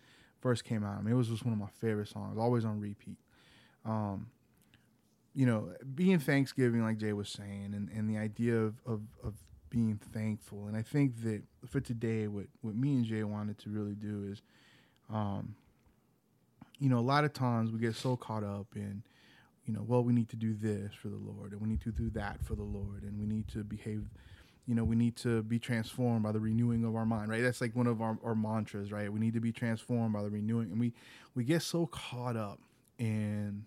[0.41, 0.99] first came out.
[0.99, 3.19] I mean, it was just one of my favorite songs, always on repeat.
[3.85, 4.29] Um,
[5.35, 9.35] you know, being Thanksgiving, like Jae was saying, and, and the idea of, of, of
[9.71, 10.67] being thankful.
[10.67, 14.29] And I think that for today, what, what me and Jae wanted to really do
[14.31, 14.43] is,
[15.11, 15.55] um,
[16.79, 19.03] you know, a lot of times we get so caught up in,
[19.65, 21.93] you know, well, we need to do this for the Lord, and we need to
[21.93, 24.05] do that for the Lord, and we need to behave,
[24.67, 27.41] you know, we need to be transformed by the renewing of our mind, right?
[27.41, 29.11] That's like one of our, our mantras, right?
[29.11, 30.93] We need to be transformed by the renewing, and we
[31.35, 32.59] we get so caught up
[32.99, 33.65] in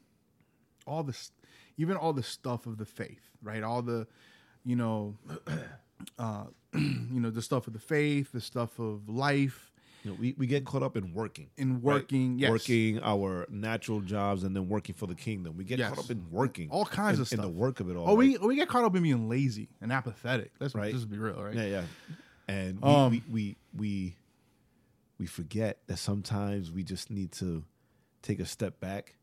[0.85, 1.31] all this,
[1.77, 3.63] even all the stuff of the faith, right?
[3.63, 4.07] All the,
[4.63, 5.17] you know,
[6.19, 9.71] uh, you know, the stuff of the faith, the stuff of life,
[10.03, 11.81] you know, we, we get caught up in working in right?
[11.81, 12.49] working, yes.
[12.51, 15.57] working our natural jobs and then working for the kingdom.
[15.57, 15.89] We get Yes.
[15.89, 17.39] caught up in working, All kinds in, of stuff.
[17.39, 18.09] in the work of it all.
[18.09, 20.51] Oh, we we get caught up in being lazy and apathetic.
[20.59, 20.93] Let's Right.
[20.93, 21.55] just be real, right?
[21.55, 21.85] yeah, yeah,
[22.47, 24.15] and we, Um, we, we we
[25.17, 27.63] we forget that sometimes we just need to
[28.21, 29.15] take a step back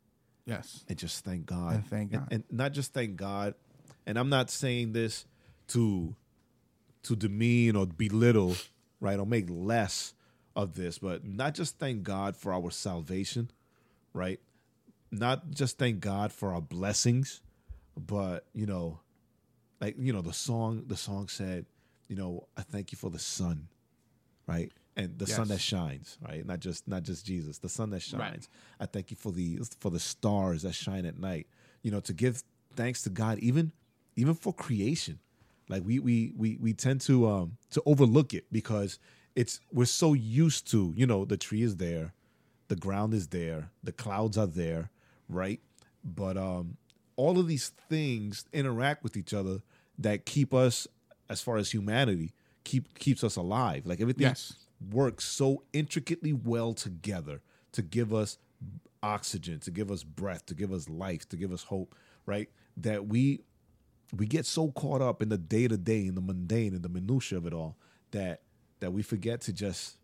[0.45, 0.85] Yes.
[0.89, 2.29] and just thank God And thank God.
[2.31, 3.55] and, not just thank God.
[4.07, 5.25] And I'm not saying this
[5.69, 6.15] to
[7.05, 8.55] to demean or belittle,
[9.01, 10.15] right, or make less
[10.55, 13.51] of this, but not just thank God for our salvation,
[14.13, 14.39] right?
[15.11, 17.41] Not just thank God for our blessings,
[17.97, 19.01] but you know,
[19.81, 21.67] like you know, the song the song said,
[22.09, 23.69] you know, I thank you for the sun,
[24.47, 24.73] right?
[24.97, 26.45] And the sun that shines, right?
[26.45, 28.33] Not just not just Jesus, the sun that Right.
[28.33, 28.49] shines.
[28.79, 31.47] I thank you for the for the stars that shine at night.
[31.83, 32.43] You know, to give
[32.77, 33.73] thanks to God even
[34.17, 35.19] even for creation.
[35.69, 38.99] Like we we we we tend to um to overlook it because
[39.35, 42.13] it's we're so used to, you know, the tree is there,
[42.69, 44.91] the ground is there, the clouds are there,
[45.29, 45.61] right?
[46.05, 46.77] But um
[47.17, 49.63] all of these things interact with each other
[49.99, 50.87] that keep us
[51.31, 52.33] as far as humanity
[52.65, 53.87] keep keeps us alive.
[53.87, 54.55] Like everything Yes.
[54.91, 57.41] Works so intricately well together
[57.73, 58.39] to give us
[59.03, 61.95] oxygen, to give us breath, to give us life, to give us hope,
[62.27, 62.49] right?
[62.77, 63.41] That we
[64.17, 66.89] we get so caught up in the day to day, in the mundane, in the
[66.89, 67.77] minutia of it all,
[68.11, 68.43] that
[68.81, 69.97] that we forget to just,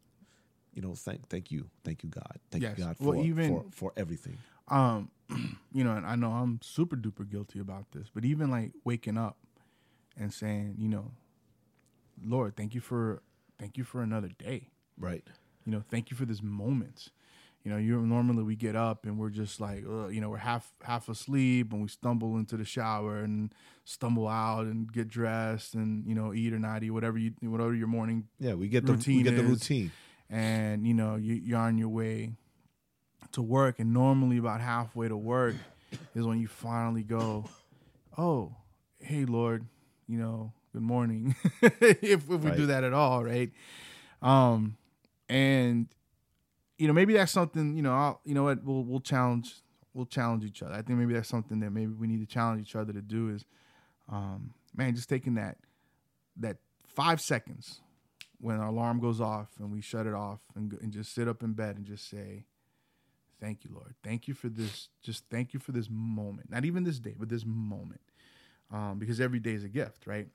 [0.74, 2.78] you know, thank thank you, thank you, God, thank Yes.
[2.78, 4.38] you, God, Well, even- for for everything.
[4.68, 5.10] Um,
[5.72, 9.16] you know, and I know I'm super duper guilty about this, but even like waking
[9.18, 9.36] up
[10.16, 11.10] and saying, you know,
[12.22, 13.22] Lord, thank you for
[13.58, 14.68] thank you for another day.
[14.98, 15.24] Right.
[15.64, 17.10] you know thank you for this moment
[17.64, 20.38] you know you normally we get up and we're just like Ugh, you know we're
[20.38, 23.52] half half asleep and we stumble into the shower and
[23.84, 27.74] stumble out and get dressed and you know eat or not eat whatever you whatever
[27.74, 29.92] your morning Yeah, we get the Routine we get the is- routine.
[30.30, 32.32] and you know you, you're on your way
[33.32, 35.54] to work and normally about halfway to work
[36.14, 37.44] is when you finally go
[38.16, 38.54] oh
[39.00, 39.64] hey lord
[40.10, 42.56] you know, good morning, if if we Right.
[42.56, 43.50] do that at all, right?
[44.22, 44.76] Um,
[45.28, 45.88] and
[46.78, 47.76] you know, maybe that's something.
[47.76, 48.62] You know, I'll, you know what?
[48.64, 49.54] We'll we'll challenge
[49.94, 50.74] we'll challenge each other.
[50.74, 53.30] I think maybe that's something that maybe we need to challenge each other to do
[53.30, 53.44] is,
[54.08, 55.58] um, man, just taking that
[56.36, 57.80] that five seconds
[58.40, 61.42] when our alarm goes off and we shut it off and, and just sit up
[61.42, 62.44] in bed and just say,
[63.40, 63.94] Thank you, Lord.
[64.02, 64.88] Thank you for this.
[65.02, 66.50] Just thank you for this moment.
[66.50, 68.00] Not even this day, but this moment.
[68.70, 70.26] Um, because every day is a gift, right?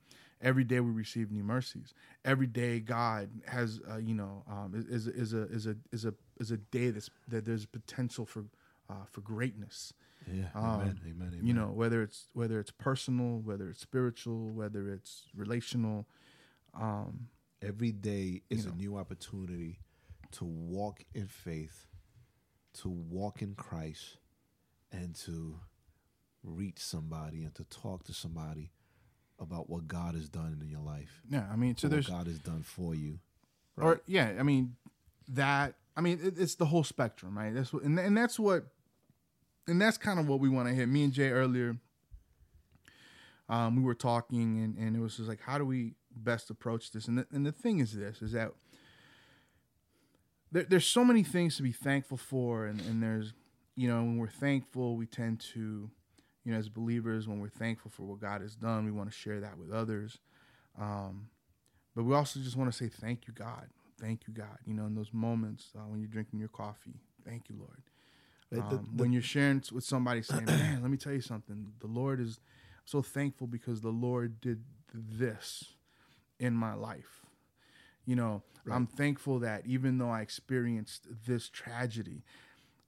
[0.41, 1.93] Every day we receive new mercies.
[2.25, 6.13] Every day God has, uh, you know, um, is is a is a is a
[6.39, 8.45] is a day that's that there's potential for
[8.89, 9.93] uh, for greatness.
[10.31, 10.45] Yeah.
[10.55, 10.99] Um, amen.
[11.05, 11.27] Amen.
[11.33, 11.39] Amen.
[11.43, 16.07] You know, whether it's whether it's personal, whether it's spiritual, whether it's relational.
[16.79, 17.27] Um,
[17.61, 18.77] every day is you a know.
[18.77, 19.79] new opportunity
[20.31, 21.87] to walk in faith,
[22.81, 24.17] to walk in Christ,
[24.91, 25.59] and to
[26.43, 28.71] reach somebody and to talk to somebody
[29.39, 31.21] about what God has done in your life.
[31.29, 33.19] yeah, I mean, so what there's God has done for you.
[33.77, 34.75] or yeah i mean
[35.27, 38.65] that i mean it, it's the whole spectrum right that's what and, and that's what
[39.67, 40.85] and that's kind of what we want to hear.
[40.85, 41.77] me and jae earlier
[43.49, 46.91] um, we were talking and, and it was just like how do we best approach
[46.91, 48.51] this and the, and the thing is this is that
[50.51, 53.33] there, there's so many things to be thankful for and, and there's
[53.75, 55.89] you know when we're thankful we tend to
[56.43, 59.15] you know as believers when we're thankful for what god has done we want to
[59.15, 60.19] share that with others.
[60.79, 61.27] Um,
[61.95, 63.67] but we also just want to say thank you god.
[63.99, 66.99] Thank you god you know in those moments uh, when you're drinking your coffee.
[67.25, 67.81] Thank you lord.
[68.51, 71.73] Right, the- um, when you're sharing with somebody saying man let me tell you something.
[71.79, 72.39] The lord is
[72.85, 74.63] so thankful because the lord did
[74.93, 75.73] this
[76.39, 77.21] in my life.
[78.05, 82.23] You know i'm thankful that even though i experienced this tragedy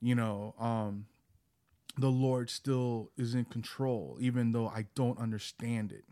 [0.01, 1.05] you know um
[1.97, 6.05] the lord still is in control even though i don't understand it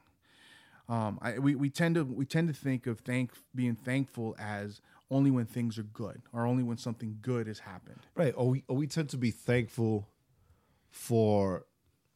[0.90, 4.82] um, I, we, we tend to we tend to think of thank being thankful as
[5.10, 8.00] only when things are good or only when something good has happened.
[8.16, 8.34] Right.
[8.36, 10.10] Or we, or we tend to be thankful
[10.90, 11.66] for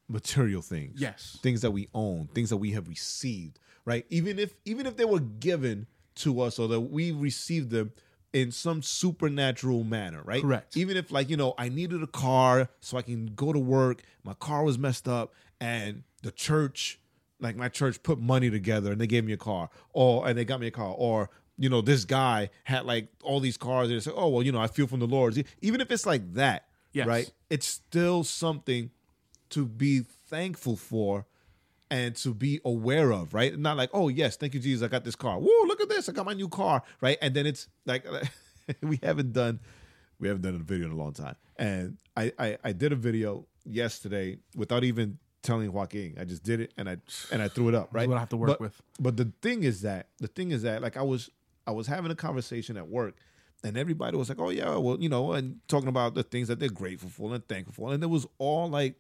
[0.08, 1.00] material things.
[1.00, 1.38] Yes.
[1.42, 4.06] Things that we own, things that we have received, right?
[4.10, 7.92] Even if even if they were given to us or that we received them
[8.34, 10.42] in some supernatural manner, right?
[10.42, 10.76] Correct.
[10.78, 14.04] Even if like, you know, I needed a car so I can go to work,
[14.24, 17.00] my car was messed up and the church
[17.40, 20.44] like my church put money together and they gave me a car or and they
[20.46, 23.96] got me a car or you know this guy had like all these cars and
[23.96, 26.34] they said oh well you know i feel from the lord even if it's like
[26.34, 27.06] that Yes.
[27.08, 28.90] right it's still something
[29.50, 31.26] to be thankful for
[31.90, 35.04] and to be aware of right not like oh yes thank you jesus i got
[35.04, 37.68] this car whoa look at this i got my new car right and then it's
[37.86, 38.06] like
[38.82, 39.60] we haven't done
[40.20, 42.96] we haven't done a video in a long time and i i, I did a
[42.96, 46.98] video yesterday without even telling joaquin i just did it and i
[47.32, 48.82] and i threw it up right what I have to work But- with.
[49.00, 51.30] but the thing is that the thing is that like I was
[51.66, 53.16] I was having a conversation at work
[53.64, 56.60] and everybody was like, "Oh yeah, well, you know," and talking about the things that
[56.60, 57.94] they're grateful for and thankful for.
[57.94, 58.96] And it was all like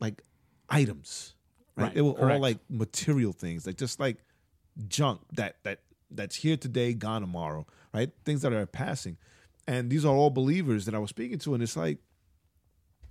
[0.00, 0.20] like
[0.68, 1.34] items.
[1.76, 1.84] Right?
[1.84, 4.18] Right, They were all like material things, like just like
[4.88, 8.10] junk that that that's here today, gone tomorrow, right?
[8.24, 9.16] Things that are passing.
[9.66, 11.98] And these are all believers that I was speaking to and it's like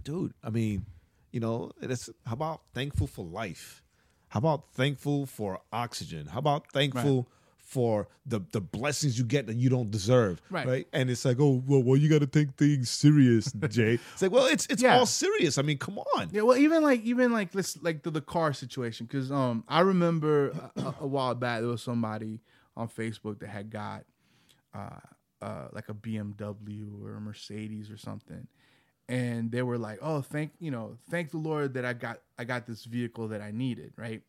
[0.03, 0.85] dude, I mean,
[1.31, 3.83] you know, it's how about thankful for life?
[4.29, 6.27] How about thankful for oxygen?
[6.27, 7.27] How about thankful
[7.71, 10.41] for the the blessings you get that you don't deserve?
[10.49, 10.85] Right.
[10.91, 13.97] And it's like, oh, well, well you got to take things serious, Jae.
[14.13, 14.97] it's like, well, it's it's Yeah.
[14.97, 15.57] all serious.
[15.57, 16.29] I mean, come on.
[16.33, 19.79] Yeah, well, even like even like this like the, the car situation because um I
[19.81, 22.41] remember a, a, a while back there was somebody
[22.75, 24.03] on Facebook that had got
[24.73, 24.99] uh
[25.41, 28.47] uh like a BMW or a Mercedes or something,
[29.09, 32.43] and they were like, oh thank you know thank the Lord that I got I
[32.43, 34.21] got this vehicle that I needed right.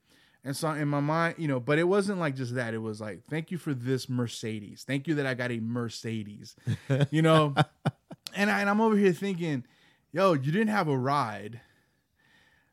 [0.45, 2.75] And so in my mind, you know, but it wasn't like just that.
[2.75, 4.85] It was like, thank you for this Mercedes.
[4.87, 6.57] Thank you that I got a Mercedes.
[7.11, 7.55] You know,
[8.35, 9.65] and, I, and I'm over here thinking,
[10.11, 11.61] yo, you didn't have a ride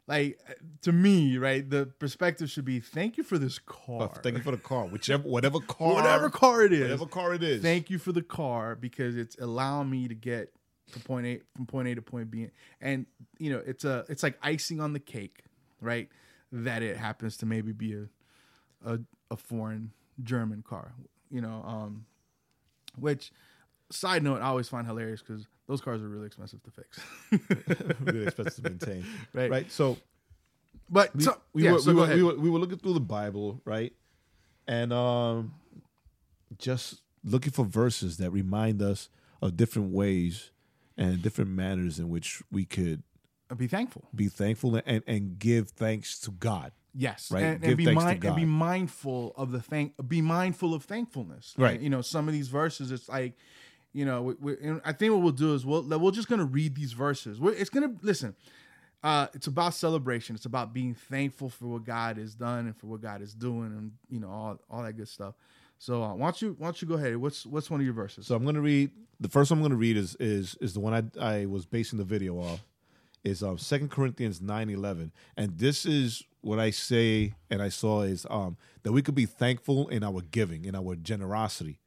[0.10, 0.40] like
[0.82, 1.70] to me, right?
[1.70, 4.04] The perspective should be thank you for this car.
[4.04, 6.82] Uh, thank you for the car, whichever whatever car, whatever car it is.
[6.82, 7.62] whatever car it is.
[7.62, 10.52] Thank you for the car because it's allowing me to get
[10.94, 12.48] to point A from point A to point B.
[12.82, 13.06] And
[13.38, 15.44] you know, it's a it's like icing on the cake,
[15.80, 16.10] right?
[16.52, 18.06] That it happens to maybe be a
[18.86, 19.00] a,
[19.32, 19.92] a foreign
[20.24, 20.94] German car,
[21.30, 22.06] you know, um
[22.98, 23.32] which
[23.92, 27.00] side note I always find hilarious because those cars are really expensive to fix.
[28.02, 29.52] really expensive to maintain, Right.
[29.52, 29.72] Right.
[29.72, 29.98] So
[30.90, 32.94] but we, so, we yeah, were, so we, were, we, were, we were looking through
[32.94, 33.94] the Bible, right?
[34.68, 35.54] And um,
[36.58, 39.10] just looking for verses that remind us
[39.42, 40.52] of different ways
[40.98, 43.04] and different manners in which we could
[43.58, 44.06] be thankful.
[44.14, 46.72] be thankful and, and give thanks to God.
[46.94, 47.44] Yes, Right?
[47.44, 49.94] and, Give and be thanks to mind, and be mindful of the thank.
[50.08, 51.54] Be mindful of thankfulness.
[51.58, 51.76] Right.
[51.76, 53.34] And, you know, some of these verses, it's like,
[53.94, 56.46] you know, we, we, and I think what we'll do is we'll we're just gonna
[56.46, 57.40] read these verses.
[57.40, 58.36] We're, it's gonna listen.
[59.02, 60.36] Uh, it's about celebration.
[60.36, 63.68] It's about being thankful for what God has done and for what God is doing,
[63.68, 65.36] and you know all all that good stuff.
[65.78, 67.16] So uh, why don't you why don't you go ahead?
[67.18, 68.28] What's what's one of your verses?
[68.28, 70.74] So I'm going to read the first one I'm going to read is is is
[70.74, 72.60] the one I I was basing the video off.
[73.24, 78.02] Is um Second Corinthians nine eleven, and this is what I say and I saw
[78.02, 81.80] is um that we could be thankful in our giving, in our generosity,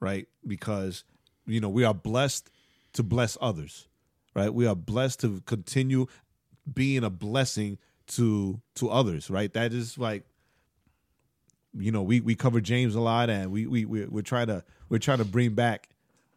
[0.00, 0.28] right?
[0.46, 1.04] Because
[1.46, 2.50] you know we are blessed
[2.94, 3.88] to bless others,
[4.34, 4.52] right?
[4.52, 6.06] We are blessed to continue
[6.72, 9.52] being a blessing to to others, right?
[9.52, 10.24] That is like
[11.74, 14.64] you know we we cover James a lot, and we we we we're trying to
[14.88, 15.88] we're trying to bring back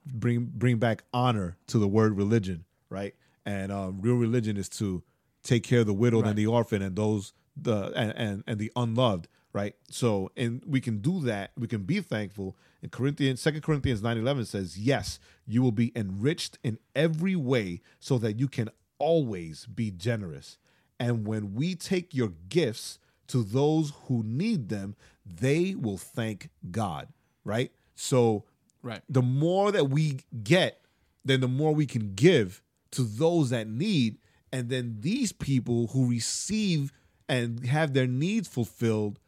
[0.06, 3.16] bring bring back honor to the word religion, right?
[3.46, 5.04] And um, real religion is to
[5.44, 8.72] take care of the widowed and the orphan and those the and, and and the
[8.76, 9.76] unloved, right?
[9.90, 11.52] So and we can do that.
[11.58, 12.56] We can be thankful.
[12.82, 17.82] In Corinthians, Second Corinthians nine eleven says, "Yes, you will be enriched in every way,
[18.00, 18.70] so that you can
[19.00, 20.58] always be generous."
[21.00, 27.08] And when we take your gifts to those who need them, they will thank God,
[27.44, 27.72] right?
[27.96, 28.46] So
[28.84, 29.02] Right.
[29.10, 30.82] the more that we get,
[31.24, 32.62] then the more we can give
[32.92, 34.18] to those that need.
[34.52, 36.92] And then these people who receive
[37.30, 39.20] and have their needs fulfilled,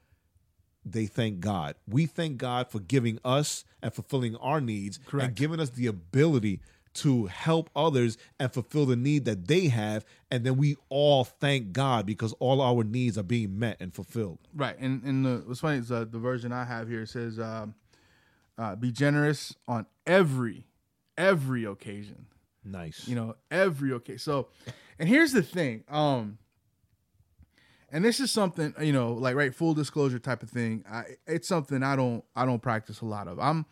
[0.85, 1.75] they thank God.
[1.87, 6.59] We thank God for giving us and fulfilling our needs and giving us the ability
[6.95, 10.05] to help others and fulfill the need that they have.
[10.29, 14.39] And then we all thank God because all our needs are being met and fulfilled.
[14.53, 17.75] Right, and and the what's funny is uh, the version I have here says, um,
[18.57, 20.67] uh, "Be generous on every
[21.17, 22.27] every occasion."
[22.65, 23.07] Nice.
[23.07, 24.17] You know, every okay.
[24.17, 24.47] So,
[24.99, 26.37] and here's the thing, um,
[27.91, 30.83] and this is something you know, like right, full disclosure type of thing.
[30.89, 33.39] I, it's something I don't I don't practice a lot of.
[33.39, 33.65] I'm,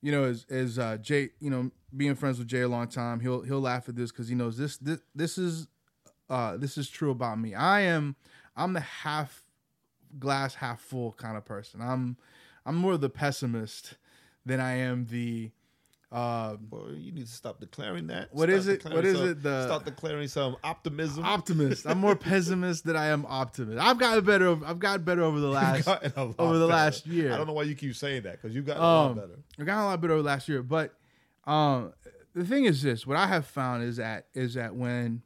[0.00, 3.20] you know, as as uh, Jae, you know, being friends with Jae a long time,
[3.20, 5.68] he'll he'll laugh at this because he knows this this this is
[6.28, 7.54] uh, this is true about me.
[7.54, 8.16] I am
[8.56, 9.44] I'm the half
[10.18, 11.80] glass half full kind of person.
[11.82, 12.16] I'm
[12.64, 13.96] I'm more the pessimist
[14.44, 15.50] than I am the
[16.12, 18.34] uh, Boy, you need to stop declaring that.
[18.34, 18.84] What Stop is it?
[18.84, 19.42] What is some- it?
[19.42, 21.24] The- stop declaring some optimism.
[21.24, 21.86] optimist.
[21.86, 23.78] I'm more pessimist than I am optimist.
[23.78, 24.46] I've gotten better.
[24.48, 26.76] over- I've gotten better over the last gotten a lot over the better.
[26.76, 27.32] last year.
[27.32, 29.38] I don't know why you keep saying that because you've gotten a lot Um, better.
[29.58, 30.62] I've gotten a lot better over last year.
[30.64, 30.94] But
[31.44, 31.92] um,
[32.34, 35.22] the thing is this: what I have found is that is that when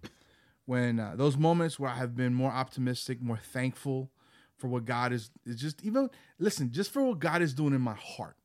[0.67, 4.11] when uh, those moments where I have been more optimistic, more thankful
[4.59, 7.81] for what God is is just even listen, just for what God is doing in
[7.81, 8.37] my heart.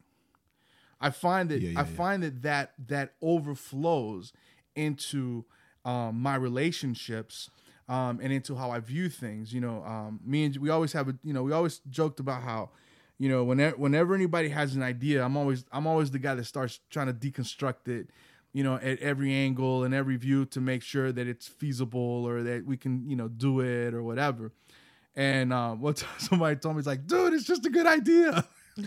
[1.01, 4.33] I find that Yeah, yeah, I find that that that overflows
[4.75, 5.45] into
[5.85, 7.49] um, my relationships
[7.87, 9.53] um, and into how I view things.
[9.53, 12.43] You know, um, me and we always have a you know we always joked about
[12.43, 12.69] how
[13.17, 16.45] you know whenever whenever anybody has an idea, I'm always I'm always the guy that
[16.45, 18.09] starts trying to deconstruct it.
[18.51, 22.41] You know, at every angle and every view to make sure that it's feasible or
[22.41, 24.51] that we can you know do it or whatever.
[25.15, 28.43] And uh, one time somebody told me, "It's like, dude, it's just a good idea."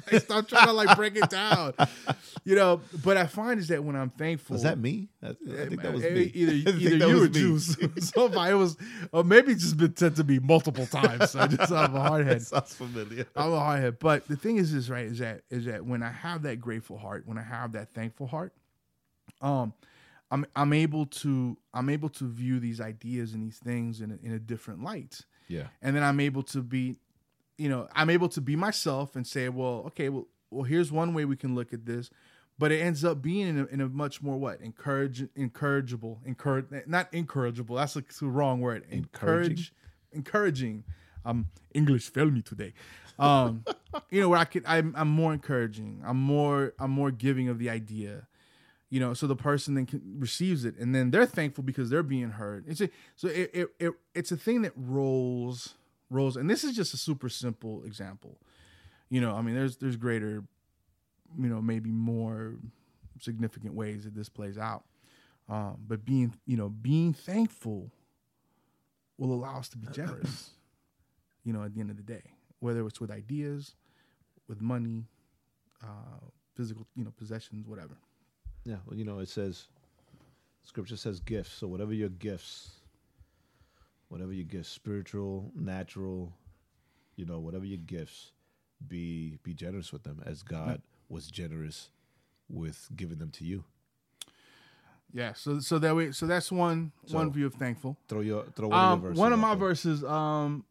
[0.12, 1.74] I start trying to like break it down,
[2.44, 2.80] you know.
[3.04, 5.08] But I find is that when I'm thankful, Was that me?
[5.22, 5.32] I, I
[5.66, 6.30] think that was me.
[6.34, 7.28] Either, either you or me.
[7.30, 7.76] Juice.
[7.98, 8.76] Somebody it was,
[9.12, 11.34] or maybe it's just been said to me multiple times.
[11.36, 12.42] I just have a hard head.
[12.42, 13.26] Sounds familiar.
[13.36, 13.98] I'm a hard head.
[13.98, 16.98] But the thing is, is right is that is that when I have that grateful
[16.98, 18.52] heart, when I have that thankful heart,
[19.40, 19.72] um,
[20.30, 24.26] I'm I'm able to I'm able to view these ideas and these things in a,
[24.26, 25.64] in a different light Yeah.
[25.82, 26.96] and then I'm able to be,
[27.62, 31.14] you know, I'm able to be myself and say, well, okay, well, well, here's one
[31.14, 32.10] way we can look at this,
[32.58, 36.66] but it ends up being in a, in a much more what encourage, encourageable, encourage,
[36.88, 37.76] not incorrigible.
[37.76, 38.84] That's a, the wrong word.
[38.90, 39.72] Encourage,
[40.10, 40.82] encouraging.
[41.24, 42.72] Um, English failed me today.
[43.16, 43.64] Um,
[44.10, 46.02] you know, where I could, I'm, I'm more encouraging.
[46.04, 48.26] I'm more, I'm more giving of the idea
[48.90, 52.02] you know so the person then can, receives it and then they're thankful because they're
[52.02, 55.76] being heard it's a, so it, it, it it's a thing that rolls
[56.12, 58.38] rolls and this is just a super simple example
[59.08, 60.44] you know i mean there's there's greater
[61.38, 62.54] you know maybe more
[63.20, 64.84] significant ways that this plays out
[65.48, 67.90] um, but being you know being thankful
[69.18, 70.50] will allow us to be generous
[71.44, 72.22] you know at the end of the day
[72.60, 73.74] whether it's with ideas
[74.48, 75.04] with money
[75.82, 76.20] uh,
[76.54, 77.96] physical you know possessions whatever
[78.64, 78.76] Yeah.
[78.86, 79.66] Well, you know, it says,
[80.62, 81.52] Scripture says gifts.
[81.52, 82.81] So whatever your gifts,
[84.12, 86.30] whatever your gifts, spiritual, natural,
[87.16, 88.32] you know, whatever your gifts,
[88.86, 91.88] be be generous with them as God was generous
[92.50, 93.64] with giving them to you.
[95.14, 97.96] Yeah, so so that way, so that's one So- one view of thankful.
[98.06, 99.18] Throw your throw one Um, of your verses.
[99.20, 100.64] one of my verses, um,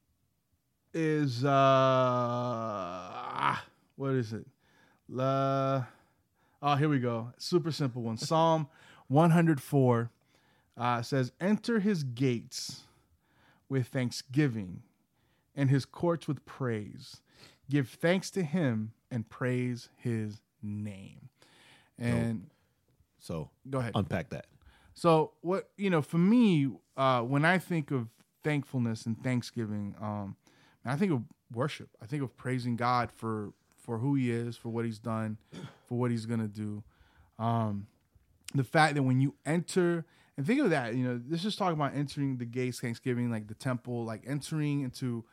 [0.94, 3.58] is uh
[3.96, 4.46] what is it?
[5.10, 5.86] La
[6.64, 7.34] Oh, here we go.
[7.40, 8.18] Super simple one.
[8.30, 8.68] Psalm
[9.08, 10.12] 104
[10.78, 12.84] uh, says, "Enter his gates
[13.72, 14.84] with thanksgiving
[15.56, 17.22] and his courts with praise.
[17.70, 21.30] Give thanks to him and praise his name."
[21.98, 22.50] And
[23.20, 23.94] So go ahead.
[23.96, 24.48] unpack that.
[24.94, 28.10] So what you know, for me, uh, when I think of
[28.44, 30.36] thankfulness and thanksgiving, um,
[30.84, 31.90] I think of worship.
[32.02, 35.38] I think of praising God for for who He is, for what He's done,
[35.86, 36.84] for what He's gonna do.
[37.40, 37.88] Um,
[38.54, 40.06] the fact that when you enter
[40.38, 43.48] and think of that, you know, this is talking about entering the gates, Thanksgiving, like
[43.48, 45.24] the temple, like entering into,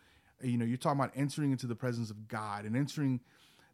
[0.43, 3.21] you know, you're talking about entering into the presence of God and entering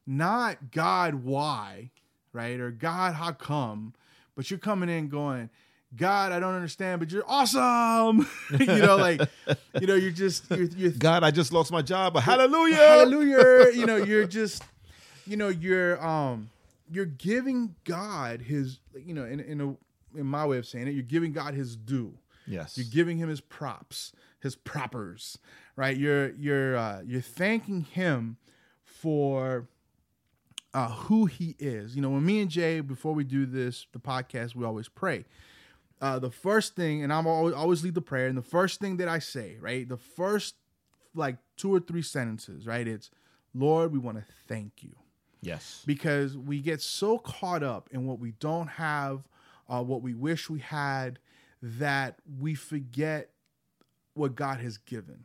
[0.06, 1.90] not God why,
[2.32, 2.60] right?
[2.60, 3.94] Or God how come,
[4.36, 5.48] but you're coming in going,
[5.96, 8.28] God, I don't understand, but you're awesome.
[8.58, 9.20] you know, like,
[9.80, 12.76] you know, you're just you're, you're God, I just lost my job, but hallelujah.
[12.76, 13.70] hallelujah.
[13.74, 14.62] you know, you're just,
[15.26, 16.50] you know, you're um,
[16.90, 19.76] you're giving God his, you know, in in a
[20.16, 22.18] in my way of saying it, you're giving God his due.
[22.46, 22.76] Yes.
[22.76, 25.38] You're giving him his props, his proppers,
[25.76, 25.96] right?
[25.96, 28.36] You're you're uh, you're thanking him
[28.82, 29.68] for
[30.74, 31.96] uh, who he is.
[31.96, 35.24] You know, when me and Jae, before we do this, the podcast, we always pray.
[36.00, 38.98] Uh, the first thing, and I'm always always lead the prayer, and the first thing
[38.98, 40.56] that I say, right, the first
[41.14, 43.10] like two or three sentences, right, it's
[43.54, 44.96] Lord, we want to thank you
[45.44, 45.82] yes.
[45.86, 49.22] because we get so caught up in what we don't have,
[49.68, 51.18] uh, what we wish we had,
[51.62, 53.30] that we forget
[54.14, 55.24] what God has given.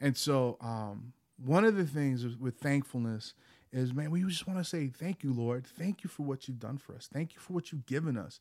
[0.00, 1.12] And so, um,
[1.44, 3.34] one of the things with- with thankfulness
[3.72, 5.66] is, man, we just want to say, thank you, Lord.
[5.66, 7.08] Thank you for what you've done for us.
[7.12, 8.38] Thank you for what you've given us.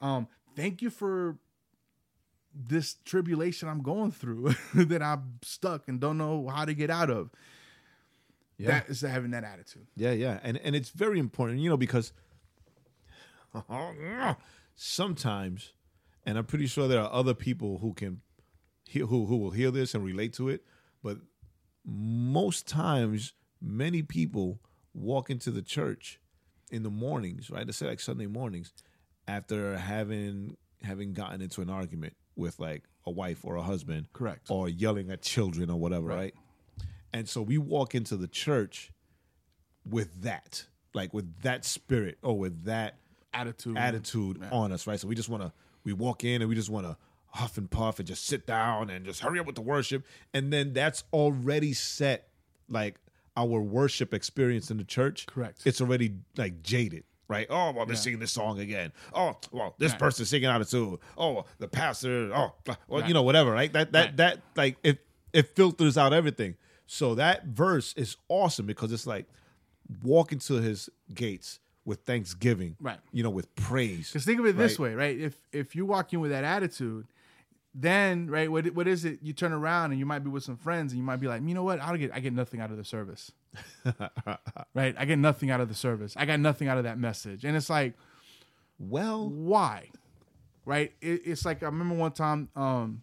[0.00, 1.38] Um, thank you for
[2.54, 7.10] this tribulation I'm going through that I'm stuck and don't know how to get out
[7.10, 7.30] of.
[8.58, 8.68] Yeah.
[8.68, 9.86] That is having that attitude.
[9.96, 12.12] Yeah, yeah, and and it's very important, you know, because
[14.74, 15.72] sometimes,
[16.24, 18.20] and I'm pretty sure there are other people who can,
[18.86, 20.62] hear, who who will hear this and relate to it,
[21.02, 21.18] but
[21.84, 24.60] most times, many people
[24.94, 26.20] walk into the church
[26.70, 27.66] in the mornings, right?
[27.66, 28.72] Let's say like Sunday mornings,
[29.26, 34.50] after having having gotten into an argument with like a wife or a husband, Correct.
[34.50, 36.34] or yelling at children or whatever, right?
[37.12, 38.92] And so we walk into the church
[39.84, 42.98] with that, like with that spirit or with that
[43.32, 43.76] attitude.
[43.76, 44.98] attitude on us, right?
[44.98, 45.52] So we just want to,
[45.84, 46.96] we walk in and we just want to
[47.32, 50.04] huff and puff and just sit down and just hurry up with the worship.
[50.34, 52.28] And then that's already set
[52.68, 52.96] like
[53.36, 55.26] our worship experience in the church.
[55.26, 55.62] Correct.
[55.64, 57.04] It's already like jaded.
[57.28, 57.46] Right.
[57.48, 58.90] Oh, well, they're singing this song again.
[59.14, 60.98] Oh, well, this person's singing out of tune.
[61.16, 62.32] Oh, the pastor.
[62.34, 62.54] Oh,
[62.88, 63.52] well, you know, whatever.
[63.52, 63.72] Right.
[63.72, 64.16] That that Right.
[64.16, 64.98] that like it
[65.32, 66.56] it filters out everything.
[66.86, 69.26] So that verse is awesome because it's like
[70.02, 71.60] walk into his gates
[71.90, 72.76] with thanksgiving.
[72.80, 72.98] Right.
[73.12, 74.08] You know, with praise.
[74.10, 74.90] Because think of it this Right.
[74.90, 75.18] way, right?
[75.18, 77.06] If if you walk in with that attitude,
[77.74, 79.18] then right, what what is it?
[79.22, 81.42] You turn around and you might be with some friends and you might be like,
[81.42, 81.80] you know what?
[81.82, 83.32] I get I get nothing out of the service.
[84.74, 84.94] right?
[84.96, 86.14] I get nothing out of the service.
[86.16, 87.44] I got nothing out of that message.
[87.44, 87.94] And it's like,
[88.78, 89.90] Well, why?
[90.64, 90.92] Right?
[91.00, 93.02] It, it's like I remember one time, um,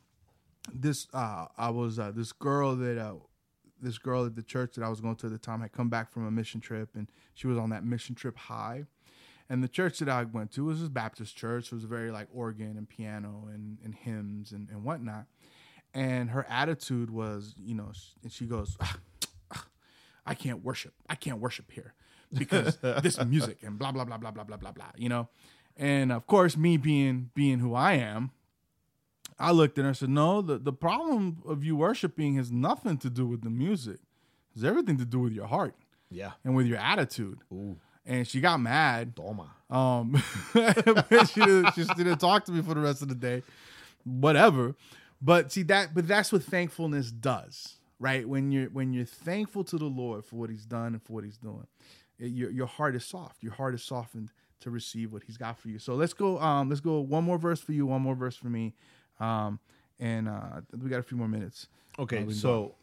[0.73, 3.13] this uh, I was uh, this girl that uh,
[3.81, 5.89] this girl at the church that I was going to at the time had come
[5.89, 8.85] back from a mission trip, and she was on that mission trip high.
[9.49, 11.67] And the church that I went to was a Baptist church.
[11.67, 15.25] It was very like organ and piano and, and hymns and, and whatnot.
[15.93, 17.91] And her attitude was, you know,
[18.23, 18.97] and she goes, "Ah,
[19.51, 19.65] ah,
[20.25, 20.93] I can't worship.
[21.09, 21.93] I can't worship here
[22.33, 24.91] because this music and blah blah blah blah blah blah blah blah.
[24.97, 25.29] You know,
[25.77, 28.31] and of course, me being being who I am,
[29.39, 32.97] I looked at her and said, "No, the the problem of you worshiping has nothing
[32.99, 33.99] to do with the music.
[34.55, 35.75] It's everything to do with your heart
[36.09, 36.31] yeah.
[36.43, 37.39] and with your attitude."
[38.05, 39.15] And she got mad.
[39.15, 39.51] Toma.
[39.69, 40.15] Um,
[40.53, 43.43] she, didn't, she didn't talk to me for the rest of the day.
[44.05, 44.75] Whatever.
[45.21, 48.27] But see that, but that's what thankfulness does, right?
[48.27, 51.23] When you're when you're thankful to the Lord for what He's done and for what
[51.23, 51.67] He's doing,
[52.19, 53.43] it- your your heart is soft.
[53.43, 54.31] Your heart is softened
[54.61, 55.79] to receive what He's got for you.
[55.79, 56.39] So let's go.
[56.39, 56.99] Um, let's go.
[56.99, 57.87] One more verse for you.
[57.87, 58.73] One more verse for me.
[59.19, 59.59] Um,
[59.99, 61.67] and uh, we got a few more minutes.
[61.99, 62.75] Okay, Uh, so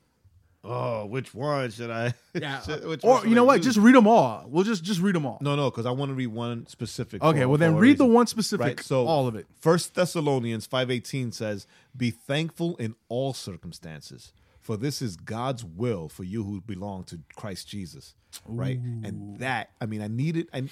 [0.64, 2.14] oh, which one should I?
[2.34, 2.60] Yeah.
[2.62, 3.56] should- which or you know I what?
[3.58, 3.66] use?
[3.66, 4.44] Just read them all.
[4.48, 5.38] We'll just just read them all.
[5.40, 7.22] no, no, because I want to read one specific.
[7.22, 7.42] Okay.
[7.42, 8.66] for- well, then for a read the one specific.
[8.66, 8.80] Right.
[8.80, 9.46] So all of it.
[9.60, 11.66] First Thessalonians five eighteen says,
[11.96, 17.20] "Be thankful in all circumstances, For this is God's will for you who belong to
[17.36, 18.14] Christ Jesus.
[18.46, 18.78] Right.
[18.78, 20.64] And that, I mean, I needed, I,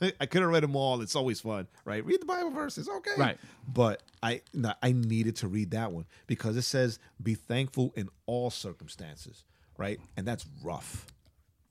[0.20, 1.00] I could have read them all.
[1.00, 2.04] It's always fun, right?
[2.04, 2.88] Read the Bible verses.
[2.88, 3.12] Okay.
[3.16, 3.38] Right.
[3.66, 8.08] But I, no, I needed to read that one because it says, be thankful in
[8.26, 9.44] all circumstances.
[9.76, 10.00] Right.
[10.16, 11.06] And that's rough.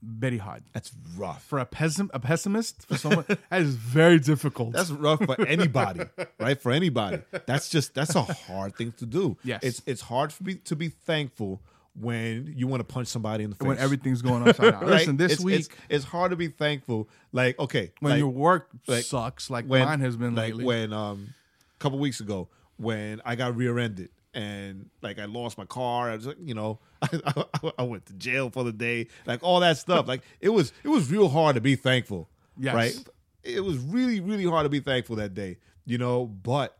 [0.04, 0.64] Very hard.
[0.74, 1.44] That's rough.
[1.44, 4.72] For a pessim- a pessimist, for someone that is very difficult.
[4.74, 6.02] That's rough for anybody,
[6.40, 6.60] right?
[6.60, 9.38] For anybody, that's just that's a hard thing to do.
[9.44, 9.60] Yes.
[9.62, 11.62] it's it's hard for me to be thankful
[12.00, 13.68] when you want to punch somebody in the face.
[13.68, 14.82] when everything's going upside down.
[14.82, 14.90] Right?
[14.92, 17.10] Listen, this It's- week it's, it's hard to be thankful.
[17.32, 20.66] Like okay, when like, your work like, sucks, like when- mine has been like lately.
[20.66, 21.34] when um
[21.76, 26.10] a couple weeks ago when I got rear-ended and like I lost my car.
[26.10, 27.44] I was like, you know, I,
[27.78, 30.08] I went to jail for the day, like all that stuff.
[30.08, 32.30] like it was it was real hard to be thankful.
[32.58, 32.74] Yes.
[32.74, 32.96] Right.
[33.44, 35.58] It was really really hard to be thankful that day.
[35.86, 36.78] You know, but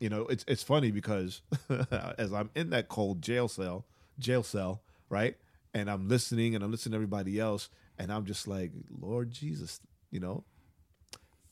[0.00, 1.40] you know it's it's funny because
[2.18, 3.86] as I'm in that cold jail cell,
[4.18, 5.36] jail cell, right,
[5.72, 9.80] and I'm listening and I'm listening to everybody else, and I'm just like, Lord Jesus,
[10.10, 10.44] you know,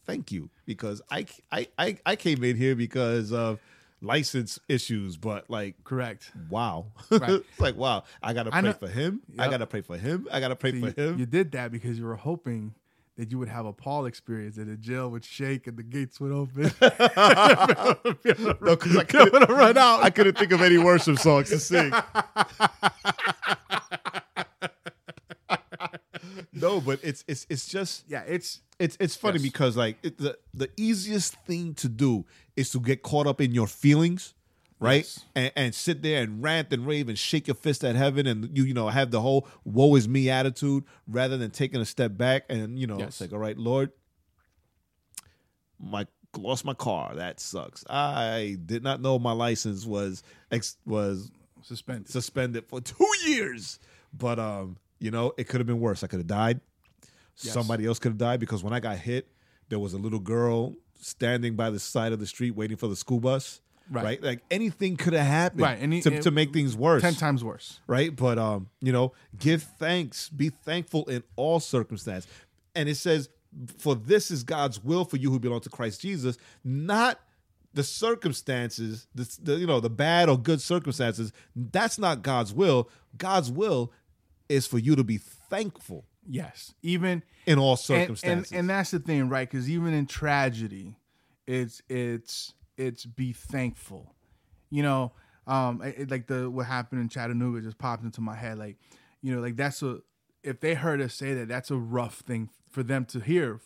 [0.06, 3.58] thank you because I I I, I came in here because of
[4.00, 6.32] license issues, but like correct.
[6.50, 7.30] wow, Right.
[7.30, 9.20] it's like wow, I gotta pray know- for him.
[9.38, 10.26] I gotta pray for him.
[10.30, 11.18] I gotta pray So for you, him.
[11.18, 12.74] you did that because you were hoping
[13.22, 16.18] that you would have a Paul experience and the jail would shake and the gates
[16.20, 16.64] would open.
[18.60, 20.02] no, because I couldn't run out.
[20.02, 21.92] I couldn't think of any worship songs to sing.
[26.52, 29.42] no, but it's it's it's just yeah, it's it's it's funny Yes.
[29.42, 32.24] because like it, the the easiest thing to do
[32.56, 34.34] is to get caught up in your feelings,
[34.82, 35.04] right?
[35.04, 35.24] Yes.
[35.34, 38.56] And, and sit there and rant and rave and shake your fist at heaven and
[38.56, 42.16] you you know have the whole woe is me attitude rather than taking a step
[42.16, 43.08] back and you know Yes.
[43.08, 43.92] it's like all right, Lord,
[45.78, 46.06] my
[46.36, 47.14] lost my car.
[47.14, 47.84] That sucks.
[47.88, 51.30] I did not know my license was ex, was
[51.62, 52.08] suspended.
[52.10, 53.78] suspended for two years.
[54.12, 56.02] But um, you know, it could have been worse.
[56.02, 56.60] I could have died.
[57.42, 57.54] Yes.
[57.54, 59.28] Somebody else could have died because when I got hit,
[59.68, 62.96] there was a little girl standing by the side of the street waiting for the
[62.96, 63.60] school bus.
[63.90, 64.22] Right.
[64.22, 67.80] Like anything could have happened Right, any- to, to make things worse Ten times worse.
[67.86, 68.14] right?
[68.14, 72.26] But um, you know, give thanks, be thankful in all circumstance.
[72.74, 73.28] And it says,
[73.78, 77.18] "For this is God's will for you who belong to Christ Jesus, not
[77.74, 81.32] the circumstances, the, the you know, the bad or good circumstances.
[81.56, 82.88] That's not God's will.
[83.16, 83.92] God's will
[84.48, 88.52] is for you to be thankful Yes, even in all and, circumstances.
[88.52, 89.48] and and that's the thing, right?
[89.50, 90.94] Because even in tragedy,
[91.46, 94.14] it's it's it's be thankful.
[94.70, 95.12] You know,
[95.46, 98.58] um, it- like the what happened in Chattanooga just popped into my head.
[98.58, 98.76] Like,
[99.22, 100.00] you know, like that's a
[100.42, 103.60] if they heard us say that, that's a rough thing for them to hear.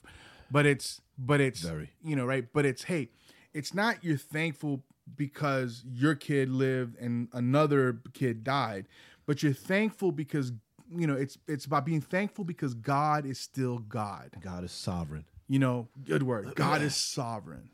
[0.50, 1.90] But it's but it's Very.
[2.04, 2.46] you know right.
[2.52, 3.10] But it's hey,
[3.54, 4.84] it's not you're thankful
[5.16, 8.86] because your kid lived and another kid died,
[9.24, 10.52] but you're thankful because
[10.90, 14.30] you know it's it's about being thankful because God is still God.
[14.40, 15.24] God is sovereign.
[15.48, 16.54] You know, good word.
[16.56, 17.70] God is sovereign.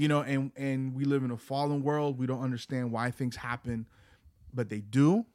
[0.00, 2.18] You know, and and we live in a fallen world.
[2.18, 3.84] We don't understand why things happen,
[4.50, 5.26] but they do.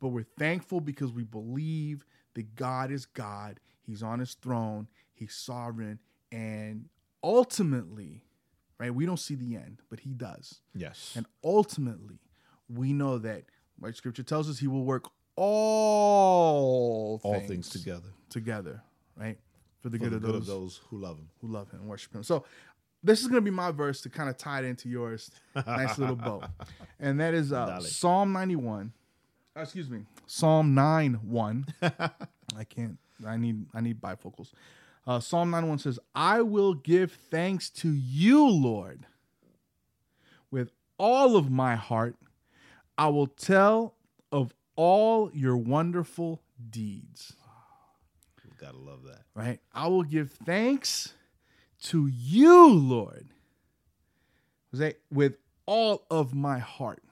[0.00, 3.60] But we're thankful because we believe that God is God.
[3.82, 4.88] He's on his throne.
[5.12, 6.00] He's sovereign
[6.32, 6.86] and
[7.22, 8.24] ultimately,
[8.80, 8.92] right?
[8.92, 10.58] We don't see the end, but he does.
[10.74, 11.12] Yes.
[11.14, 12.18] And ultimately,
[12.68, 13.44] we know that
[13.78, 18.82] right scripture tells us he will work all all things together together,
[19.16, 19.38] right?
[19.82, 21.28] For the for good, the of, good those of those who love Him.
[21.42, 22.24] who love him and worship him.
[22.24, 22.44] So
[23.04, 25.30] this is going to be my verse to kind of tie it into yours.
[25.66, 26.42] Nice little bow.
[27.00, 28.92] And that is uh, Psalm 91.
[29.54, 30.06] Uh, excuse me.
[30.26, 31.66] Psalm 9 1.
[31.82, 32.96] I can't.
[33.26, 34.52] I need I need bifocals.
[35.06, 39.04] Uh, Psalm 91 says, I will give thanks to you, Lord,
[40.50, 42.16] with all of my heart.
[42.96, 43.94] I will tell
[44.32, 46.40] of all your wonderful
[46.70, 47.34] deeds
[48.58, 49.22] Gotta love that.
[49.34, 49.60] right?
[49.74, 51.12] I will give thanks
[51.84, 53.28] to you, Lord,
[55.10, 57.02] with all of my heart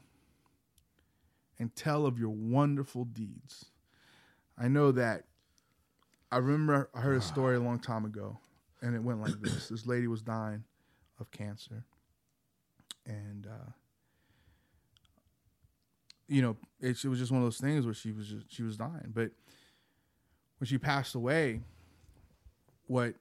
[1.58, 3.66] and tell of your wonderful deeds.
[4.58, 5.24] I know that
[6.30, 8.38] I remember I heard a story a long time ago,
[8.80, 10.64] and it went like this this lady was dying
[11.20, 11.84] of cancer,
[13.06, 13.70] and, uh,
[16.28, 18.62] you know, it, it was just one of those things where she was just, she
[18.62, 19.30] was dying, but
[20.58, 21.60] when she passed away,
[22.86, 23.14] what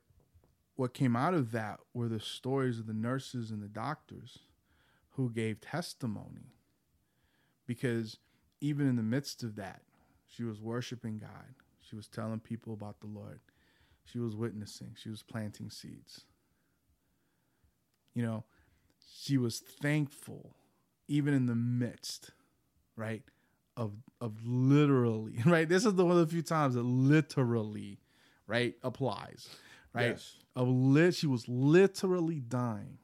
[0.82, 4.40] what came out of that were the stories of the nurses and the doctors
[5.12, 6.56] who gave testimony.
[7.68, 8.18] Because
[8.62, 9.84] even in the midst of that
[10.26, 11.54] she was worshiping god.
[11.88, 13.42] She was telling people about the lord.
[14.06, 14.96] She was witnessing.
[14.98, 16.22] She was planting seeds.
[18.16, 18.44] You know
[19.14, 20.56] she was thankful
[21.08, 22.32] even in the midst
[22.96, 23.22] right
[23.78, 25.70] of of literally right.
[25.70, 28.00] This is the one of the few times that literally
[28.48, 29.48] right applies
[29.94, 30.10] right.
[30.10, 30.38] Yes.
[30.56, 32.98] Of lit, she was literally dying,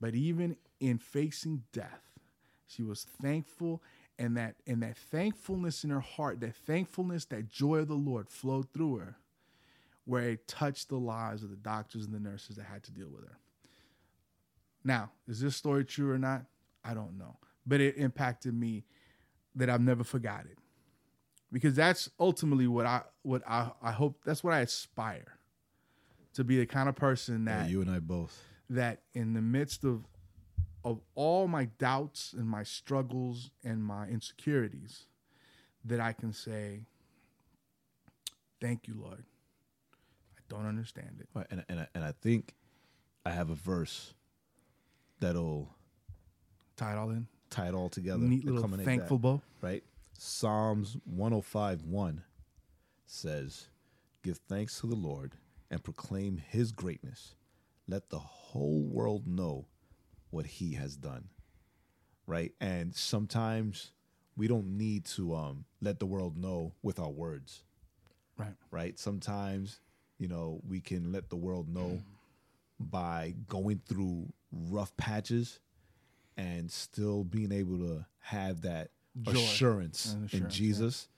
[0.00, 2.02] but even in facing death,
[2.66, 3.82] she was thankful,
[4.18, 8.28] and that and that thankfulness in her heart, that thankfulness, that joy of the Lord
[8.28, 9.16] flowed through her,
[10.04, 13.08] where it touched the lives of the doctors and the nurses that had to deal
[13.08, 13.38] with her.
[14.84, 16.44] Now, is this story true or not?
[16.84, 17.38] I don't know.
[17.66, 18.84] But it impacted me
[19.54, 20.58] that I've never forgot it.
[21.50, 25.33] Because that's ultimately what I what I, I hope that's what I aspire
[26.34, 28.42] to be the kind of person Yeah, that you and I both.
[28.70, 30.04] that in the midst of
[30.84, 35.06] of all my doubts and my struggles and my insecurities
[35.84, 36.82] that I can say
[38.60, 39.24] thank you Lord.
[40.36, 41.28] I don't understand it.
[41.34, 42.54] Right, and and I- and I think
[43.24, 44.14] I have a verse
[45.20, 45.74] that'll
[46.76, 47.28] Tie it all in.
[47.50, 48.22] tie it all together.
[48.22, 49.42] Neat little thankful that, bow.
[49.62, 49.84] right?
[50.18, 52.22] Psalms 105 1
[53.06, 53.68] says,
[54.22, 55.36] Give thanks to the Lord
[55.70, 57.34] and proclaim his greatness.
[57.86, 59.66] Let the whole world know
[60.30, 61.28] what he has done.
[62.26, 62.52] Right?
[62.60, 63.92] And sometimes
[64.36, 67.62] we don't need to um, let the world know with our words.
[68.36, 68.54] Right.
[68.70, 68.98] right?
[68.98, 69.80] Sometimes,
[70.18, 72.02] you know, we can let the world know
[72.80, 75.60] by going through rough patches
[76.36, 78.90] and still being able to have that
[79.22, 80.58] Joy assurance, in assurance, yeah.
[80.58, 81.08] Jesus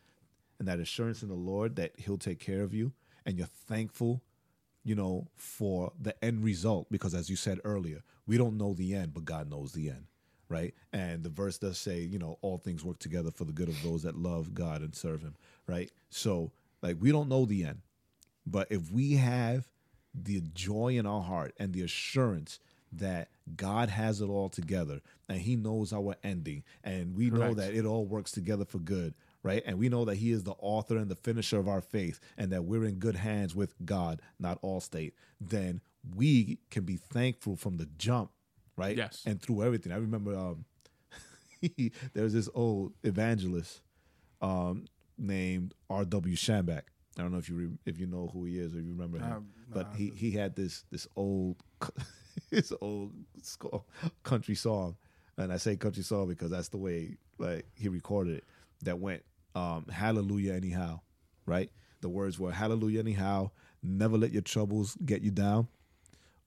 [0.59, 2.93] and that assurance in the Lord that he'll take care of you
[3.25, 4.23] and you're thankful,
[4.87, 8.95] you know, for the end result because as you said earlier, we don't know the
[8.95, 10.07] end, but God knows the end.
[10.49, 10.75] Right.
[10.93, 13.83] And the verse does say, you know, all things work together for the good of
[13.83, 15.35] those that love God and serve him.
[15.67, 15.91] Right.
[16.09, 17.81] So, like, we don't know the end,
[18.47, 19.67] but if we have
[20.15, 22.61] the joy in our heart and the assurance
[22.93, 27.75] that God has it all together and he knows our ending and we know that
[27.75, 29.15] it all works together for good,
[29.47, 29.63] right?
[29.65, 32.51] And we know that he is the author and the finisher of our faith and
[32.53, 35.81] that we're in good hands with God, not Allstate, then
[36.17, 38.31] we can be thankful from the jump,
[38.77, 38.97] right?
[38.97, 39.23] Yes.
[39.27, 39.93] And through everything.
[39.93, 40.65] I remember um
[42.15, 43.81] there's this old evangelist
[44.41, 44.85] um
[45.19, 46.37] named R.W.
[46.37, 46.83] Schambach.
[47.19, 49.19] I don't know if you re- if you know who he is or you remember
[49.19, 51.57] him, Um, but nah, he he had this this old
[52.51, 53.85] his old sco-
[54.23, 54.97] country song,
[55.39, 58.45] and I say country song because that's the way like he recorded it.
[58.83, 59.23] That went
[59.57, 61.01] um, Hallelujah anyhow,
[61.47, 61.71] right?
[62.03, 63.51] The words were Hallelujah anyhow.
[63.83, 65.69] Never let your troubles get you down.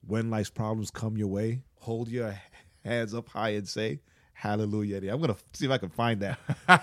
[0.06, 2.40] When life's problems come your way, hold your
[2.86, 4.00] hands up high and say
[4.34, 4.98] Hallelujah.
[4.98, 6.40] anyhow." I'm gonna see if I can find that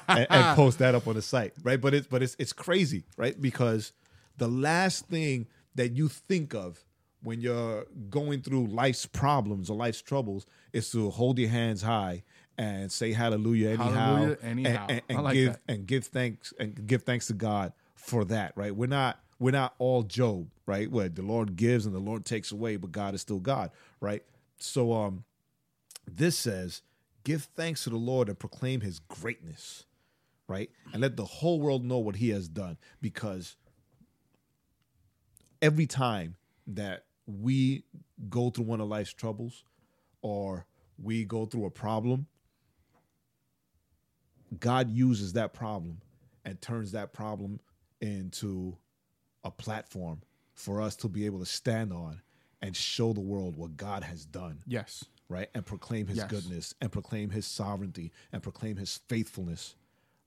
[0.08, 1.80] and, and post that up on the site, right?
[1.80, 3.40] But it's but it's it's crazy, right?
[3.40, 3.92] Because
[4.36, 5.46] the last thing
[5.76, 6.84] that you think of
[7.22, 12.22] when you're going through life's problems or life's troubles is to hold your hands high
[12.58, 14.86] and say hallelujah anyhow, Hallelujah and- anyhow.
[14.88, 15.60] and, and I like give that.
[15.68, 18.74] and give thanks and give thanks to God for that, right?
[18.74, 20.90] We're not we're not all Job, right?
[20.90, 24.22] Where the Lord gives and the Lord takes away, but God is still God, right?
[24.58, 25.24] So um
[26.10, 26.82] this says,
[27.24, 29.84] give thanks to the Lord and proclaim his greatness,
[30.48, 30.70] right?
[30.92, 33.56] And let the whole world know what he has done because
[35.60, 36.36] every time
[36.66, 37.82] that we
[38.28, 39.64] go through one of life's troubles
[40.22, 40.66] or
[40.98, 42.26] we go through a problem,
[44.60, 46.00] God uses that problem
[46.44, 47.60] and turns that problem
[48.00, 48.76] into
[49.44, 50.20] a platform
[50.54, 52.20] for us to be able to stand on
[52.62, 55.04] and show the world what God has done Yes.
[55.28, 55.48] right?
[55.54, 56.30] And proclaim his Yes.
[56.30, 59.74] goodness and proclaim his sovereignty and proclaim his faithfulness,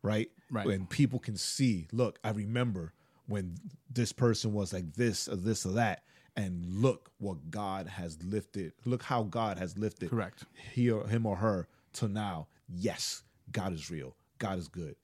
[0.01, 0.29] right?
[0.51, 0.65] Right.
[0.67, 2.93] When people can see, look, I remember
[3.27, 3.55] when
[3.89, 6.03] this person was like this or this or that,
[6.35, 8.73] and look what God has lifted.
[8.85, 10.45] Look how God has lifted Correct.
[10.71, 12.47] he or him or her to now.
[12.67, 14.15] Yes, God is real.
[14.39, 14.95] God is good.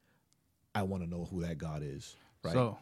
[0.74, 2.54] I want to know who that God is, right?
[2.54, 2.78] So,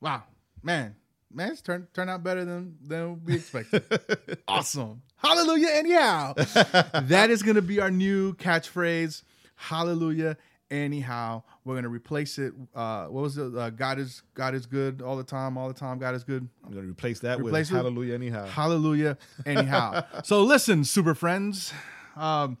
[0.00, 0.22] wow,
[0.62, 0.94] man,
[1.32, 3.82] man, it's turned turned out better than than we expected.
[4.48, 5.68] awesome, hallelujah!
[5.72, 9.22] Anyhow, that is going to be our new catchphrase.
[9.56, 10.36] Hallelujah!
[10.70, 12.54] Anyhow, we're going to replace it.
[12.74, 13.54] Uh, what was it?
[13.54, 15.58] Uh, God is God is good all the time.
[15.58, 16.48] All the time, God is good.
[16.64, 17.82] I'm going to replace that Replace with it?
[17.82, 18.46] hallelujah anyhow.
[18.46, 19.18] Hallelujah.
[19.44, 20.04] Anyhow.
[20.24, 21.72] so listen, super friends.
[22.16, 22.56] Um,